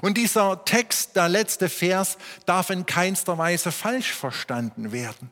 Und 0.00 0.18
dieser 0.18 0.64
Text, 0.64 1.16
der 1.16 1.28
letzte 1.28 1.68
Vers, 1.68 2.18
darf 2.46 2.70
in 2.70 2.86
keinster 2.86 3.38
Weise 3.38 3.72
falsch 3.72 4.12
verstanden 4.12 4.92
werden. 4.92 5.30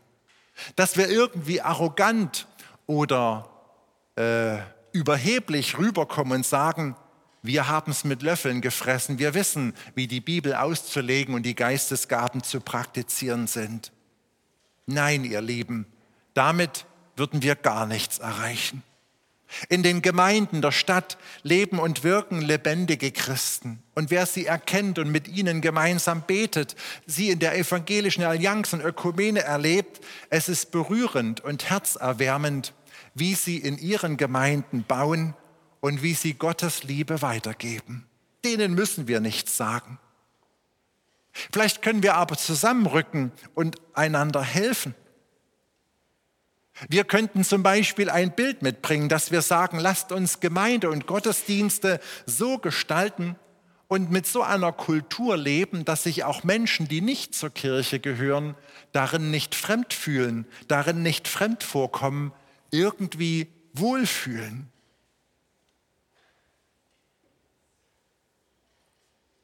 Dass 0.74 0.96
wir 0.96 1.08
irgendwie 1.08 1.60
arrogant 1.60 2.46
oder 2.86 3.48
äh, 4.16 4.58
überheblich 4.92 5.78
rüberkommen 5.78 6.38
und 6.38 6.46
sagen, 6.46 6.96
wir 7.42 7.68
haben 7.68 7.92
es 7.92 8.04
mit 8.04 8.22
Löffeln 8.22 8.60
gefressen, 8.60 9.18
wir 9.18 9.34
wissen, 9.34 9.74
wie 9.94 10.08
die 10.08 10.20
Bibel 10.20 10.54
auszulegen 10.54 11.34
und 11.34 11.44
die 11.44 11.54
Geistesgaben 11.54 12.42
zu 12.42 12.60
praktizieren 12.60 13.46
sind. 13.46 13.92
Nein, 14.86 15.24
ihr 15.24 15.42
Lieben, 15.42 15.86
damit 16.34 16.86
würden 17.14 17.42
wir 17.42 17.54
gar 17.54 17.86
nichts 17.86 18.18
erreichen. 18.18 18.82
In 19.68 19.82
den 19.82 20.02
Gemeinden 20.02 20.60
der 20.60 20.72
Stadt 20.72 21.16
leben 21.42 21.78
und 21.78 22.02
wirken 22.02 22.40
lebendige 22.40 23.12
Christen. 23.12 23.82
Und 23.94 24.10
wer 24.10 24.26
sie 24.26 24.46
erkennt 24.46 24.98
und 24.98 25.10
mit 25.10 25.28
ihnen 25.28 25.60
gemeinsam 25.60 26.22
betet, 26.22 26.74
sie 27.06 27.30
in 27.30 27.38
der 27.38 27.56
evangelischen 27.56 28.24
Allianz 28.24 28.72
und 28.72 28.80
Ökumene 28.80 29.42
erlebt, 29.42 30.04
es 30.30 30.48
ist 30.48 30.72
berührend 30.72 31.40
und 31.40 31.70
herzerwärmend, 31.70 32.74
wie 33.14 33.34
sie 33.34 33.58
in 33.58 33.78
ihren 33.78 34.16
Gemeinden 34.16 34.84
bauen 34.84 35.34
und 35.80 36.02
wie 36.02 36.14
sie 36.14 36.34
Gottes 36.34 36.82
Liebe 36.82 37.22
weitergeben. 37.22 38.06
Denen 38.44 38.74
müssen 38.74 39.08
wir 39.08 39.20
nichts 39.20 39.56
sagen. 39.56 39.98
Vielleicht 41.52 41.82
können 41.82 42.02
wir 42.02 42.14
aber 42.14 42.36
zusammenrücken 42.36 43.32
und 43.54 43.76
einander 43.94 44.42
helfen. 44.42 44.94
Wir 46.88 47.04
könnten 47.04 47.42
zum 47.42 47.62
Beispiel 47.62 48.10
ein 48.10 48.34
Bild 48.34 48.62
mitbringen, 48.62 49.08
dass 49.08 49.30
wir 49.30 49.40
sagen, 49.40 49.78
lasst 49.78 50.12
uns 50.12 50.40
Gemeinde 50.40 50.90
und 50.90 51.06
Gottesdienste 51.06 52.00
so 52.26 52.58
gestalten 52.58 53.36
und 53.88 54.10
mit 54.10 54.26
so 54.26 54.42
einer 54.42 54.72
Kultur 54.72 55.36
leben, 55.36 55.84
dass 55.84 56.02
sich 56.02 56.24
auch 56.24 56.44
Menschen, 56.44 56.86
die 56.86 57.00
nicht 57.00 57.34
zur 57.34 57.50
Kirche 57.50 57.98
gehören, 57.98 58.56
darin 58.92 59.30
nicht 59.30 59.54
fremd 59.54 59.94
fühlen, 59.94 60.46
darin 60.68 61.02
nicht 61.02 61.28
fremd 61.28 61.62
vorkommen, 61.62 62.32
irgendwie 62.70 63.48
wohlfühlen. 63.72 64.70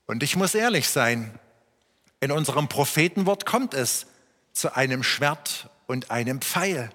Und 0.06 0.22
ich 0.22 0.36
muss 0.36 0.54
ehrlich 0.54 0.88
sein, 0.88 1.38
in 2.20 2.30
unserem 2.30 2.68
Prophetenwort 2.68 3.46
kommt 3.46 3.72
es 3.72 4.06
zu 4.52 4.76
einem 4.76 5.02
Schwert 5.02 5.70
und 5.86 6.10
einem 6.10 6.42
Pfeil. 6.42 6.90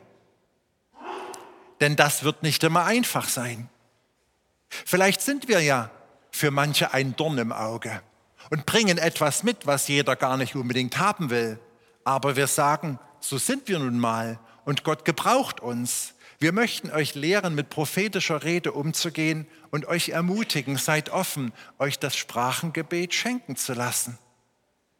Denn 1.81 1.95
das 1.95 2.23
wird 2.23 2.43
nicht 2.43 2.63
immer 2.63 2.85
einfach 2.85 3.29
sein. 3.29 3.69
Vielleicht 4.69 5.21
sind 5.21 5.47
wir 5.47 5.61
ja 5.61 5.91
für 6.31 6.51
manche 6.51 6.93
ein 6.93 7.15
Dorn 7.15 7.37
im 7.37 7.51
Auge 7.51 8.01
und 8.49 8.65
bringen 8.65 8.97
etwas 8.97 9.43
mit, 9.43 9.65
was 9.65 9.87
jeder 9.87 10.15
gar 10.15 10.37
nicht 10.37 10.55
unbedingt 10.55 10.97
haben 10.97 11.29
will. 11.29 11.59
Aber 12.03 12.35
wir 12.35 12.47
sagen, 12.47 12.99
so 13.19 13.37
sind 13.37 13.67
wir 13.67 13.79
nun 13.79 13.99
mal 13.99 14.39
und 14.65 14.83
Gott 14.83 15.05
gebraucht 15.05 15.59
uns. 15.59 16.13
Wir 16.39 16.51
möchten 16.51 16.91
euch 16.91 17.15
lehren, 17.15 17.55
mit 17.55 17.69
prophetischer 17.69 18.43
Rede 18.43 18.71
umzugehen 18.71 19.47
und 19.71 19.87
euch 19.87 20.09
ermutigen, 20.09 20.77
seid 20.77 21.09
offen, 21.09 21.51
euch 21.79 21.97
das 21.97 22.15
Sprachengebet 22.15 23.13
schenken 23.13 23.55
zu 23.55 23.73
lassen. 23.73 24.19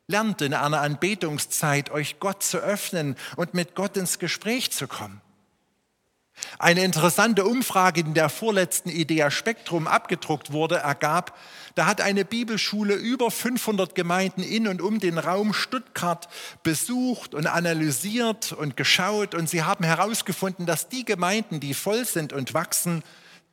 Lernt 0.07 0.41
in 0.41 0.53
einer 0.53 0.81
Anbetungszeit, 0.81 1.91
euch 1.91 2.19
Gott 2.19 2.41
zu 2.41 2.57
öffnen 2.57 3.15
und 3.35 3.53
mit 3.53 3.75
Gott 3.75 3.97
ins 3.97 4.19
Gespräch 4.19 4.71
zu 4.71 4.87
kommen. 4.87 5.21
Eine 6.59 6.83
interessante 6.83 7.45
Umfrage, 7.45 8.03
die 8.03 8.09
in 8.09 8.13
der 8.13 8.29
vorletzten 8.29 8.89
Idea 8.89 9.29
Spektrum 9.31 9.87
abgedruckt 9.87 10.51
wurde, 10.51 10.77
ergab, 10.77 11.37
da 11.75 11.85
hat 11.85 12.01
eine 12.01 12.25
Bibelschule 12.25 12.95
über 12.95 13.29
500 13.29 13.93
Gemeinden 13.93 14.41
in 14.41 14.67
und 14.67 14.81
um 14.81 14.99
den 14.99 15.17
Raum 15.17 15.53
Stuttgart 15.53 16.27
besucht 16.63 17.35
und 17.35 17.45
analysiert 17.47 18.51
und 18.51 18.77
geschaut 18.77 19.35
und 19.35 19.49
sie 19.49 19.63
haben 19.63 19.83
herausgefunden, 19.83 20.65
dass 20.65 20.89
die 20.89 21.05
Gemeinden, 21.05 21.59
die 21.59 21.73
voll 21.73 22.05
sind 22.05 22.33
und 22.33 22.53
wachsen, 22.53 23.03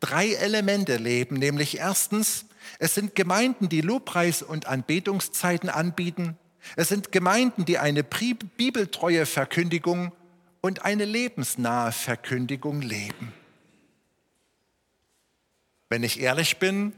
drei 0.01 0.33
Elemente 0.33 0.97
leben, 0.97 1.37
nämlich 1.37 1.79
erstens, 1.79 2.47
es 2.79 2.95
sind 2.95 3.15
Gemeinden, 3.15 3.69
die 3.69 3.83
Lobpreis- 3.83 4.43
und 4.43 4.67
Anbetungszeiten 4.67 5.69
anbieten. 5.69 6.39
Es 6.77 6.89
sind 6.89 7.13
Gemeinden, 7.13 7.67
die 7.67 7.79
eine 7.79 8.03
bibeltreue 8.03 9.27
Verkündigung 9.27 10.13
und 10.65 10.87
eine 10.87 11.05
lebensnahe 11.05 11.93
Verkündigung 11.93 12.81
leben. 12.81 13.35
Wenn 15.91 16.03
ich 16.03 16.19
ehrlich 16.21 16.57
bin, 16.57 16.95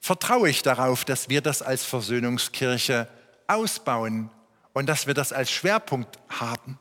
vertraue 0.00 0.50
ich 0.50 0.60
darauf, 0.60 1.06
dass 1.06 1.30
wir 1.30 1.40
das 1.40 1.62
als 1.62 1.82
Versöhnungskirche 1.82 3.08
ausbauen 3.46 4.28
und 4.74 4.84
dass 4.84 5.06
wir 5.06 5.14
das 5.14 5.32
als 5.32 5.50
Schwerpunkt 5.50 6.18
haben. 6.28 6.78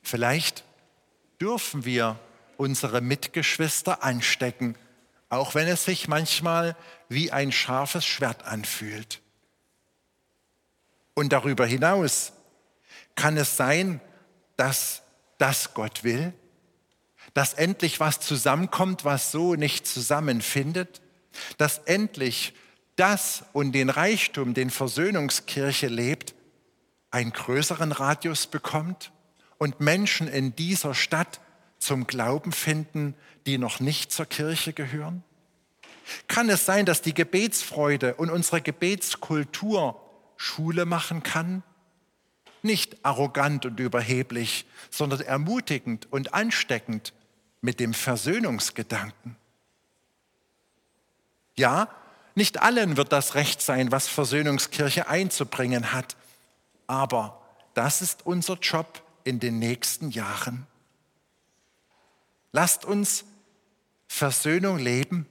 Vielleicht 0.00 0.64
dürfen 1.38 1.84
wir 1.84 2.18
unsere 2.56 3.02
Mitgeschwister 3.02 4.02
anstecken, 4.02 4.76
auch 5.28 5.54
wenn 5.54 5.68
es 5.68 5.84
sich 5.84 6.08
manchmal 6.08 6.74
wie 7.10 7.32
ein 7.32 7.52
scharfes 7.52 8.06
Schwert 8.06 8.44
anfühlt. 8.44 9.20
Und 11.12 11.34
darüber 11.34 11.66
hinaus 11.66 12.32
kann 13.14 13.36
es 13.36 13.58
sein, 13.58 14.00
dass 14.56 15.03
das 15.38 15.74
Gott 15.74 16.04
will? 16.04 16.32
Dass 17.32 17.54
endlich 17.54 18.00
was 18.00 18.20
zusammenkommt, 18.20 19.04
was 19.04 19.32
so 19.32 19.54
nicht 19.54 19.86
zusammenfindet? 19.86 21.00
Dass 21.58 21.78
endlich 21.78 22.54
das 22.96 23.44
und 23.52 23.72
den 23.72 23.90
Reichtum, 23.90 24.54
den 24.54 24.70
Versöhnungskirche 24.70 25.88
lebt, 25.88 26.34
einen 27.10 27.32
größeren 27.32 27.92
Radius 27.92 28.46
bekommt 28.46 29.12
und 29.58 29.80
Menschen 29.80 30.28
in 30.28 30.54
dieser 30.54 30.94
Stadt 30.94 31.40
zum 31.78 32.06
Glauben 32.06 32.52
finden, 32.52 33.14
die 33.46 33.58
noch 33.58 33.80
nicht 33.80 34.12
zur 34.12 34.26
Kirche 34.26 34.72
gehören? 34.72 35.22
Kann 36.28 36.48
es 36.50 36.66
sein, 36.66 36.86
dass 36.86 37.02
die 37.02 37.14
Gebetsfreude 37.14 38.14
und 38.14 38.30
unsere 38.30 38.60
Gebetskultur 38.60 40.00
Schule 40.36 40.84
machen 40.84 41.22
kann? 41.22 41.62
Nicht 42.64 43.04
arrogant 43.04 43.66
und 43.66 43.78
überheblich, 43.78 44.66
sondern 44.90 45.20
ermutigend 45.20 46.10
und 46.10 46.34
ansteckend 46.34 47.12
mit 47.60 47.80
dem 47.80 47.94
Versöhnungsgedanken. 47.94 49.36
Ja, 51.56 51.88
nicht 52.34 52.60
allen 52.62 52.96
wird 52.96 53.12
das 53.12 53.34
Recht 53.34 53.62
sein, 53.62 53.92
was 53.92 54.08
Versöhnungskirche 54.08 55.08
einzubringen 55.08 55.92
hat, 55.92 56.16
aber 56.86 57.40
das 57.74 58.02
ist 58.02 58.26
unser 58.26 58.54
Job 58.54 59.02
in 59.24 59.40
den 59.40 59.58
nächsten 59.58 60.10
Jahren. 60.10 60.66
Lasst 62.52 62.84
uns 62.84 63.24
Versöhnung 64.06 64.78
leben 64.78 65.26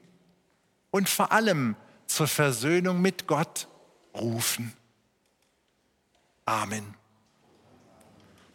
und 0.92 1.10
vor 1.10 1.32
allem 1.32 1.76
zur 2.06 2.28
Versöhnung 2.28 3.02
mit 3.02 3.28
Gott 3.28 3.68
rufen. 4.14 4.74
Amen. 6.46 6.96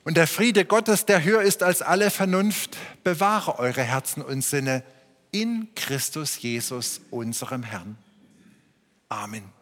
Und 0.08 0.16
der 0.16 0.26
Friede 0.26 0.64
Gottes, 0.64 1.04
der 1.04 1.22
höher 1.22 1.42
ist 1.42 1.62
als 1.62 1.82
alle 1.82 2.10
Vernunft, 2.10 2.78
bewahre 3.04 3.58
eure 3.58 3.82
Herzen 3.82 4.22
und 4.22 4.42
Sinne 4.42 4.82
in 5.32 5.68
Christus 5.74 6.40
Jesus, 6.40 7.02
unserem 7.10 7.62
Herrn. 7.62 7.98
Amen. 9.10 9.57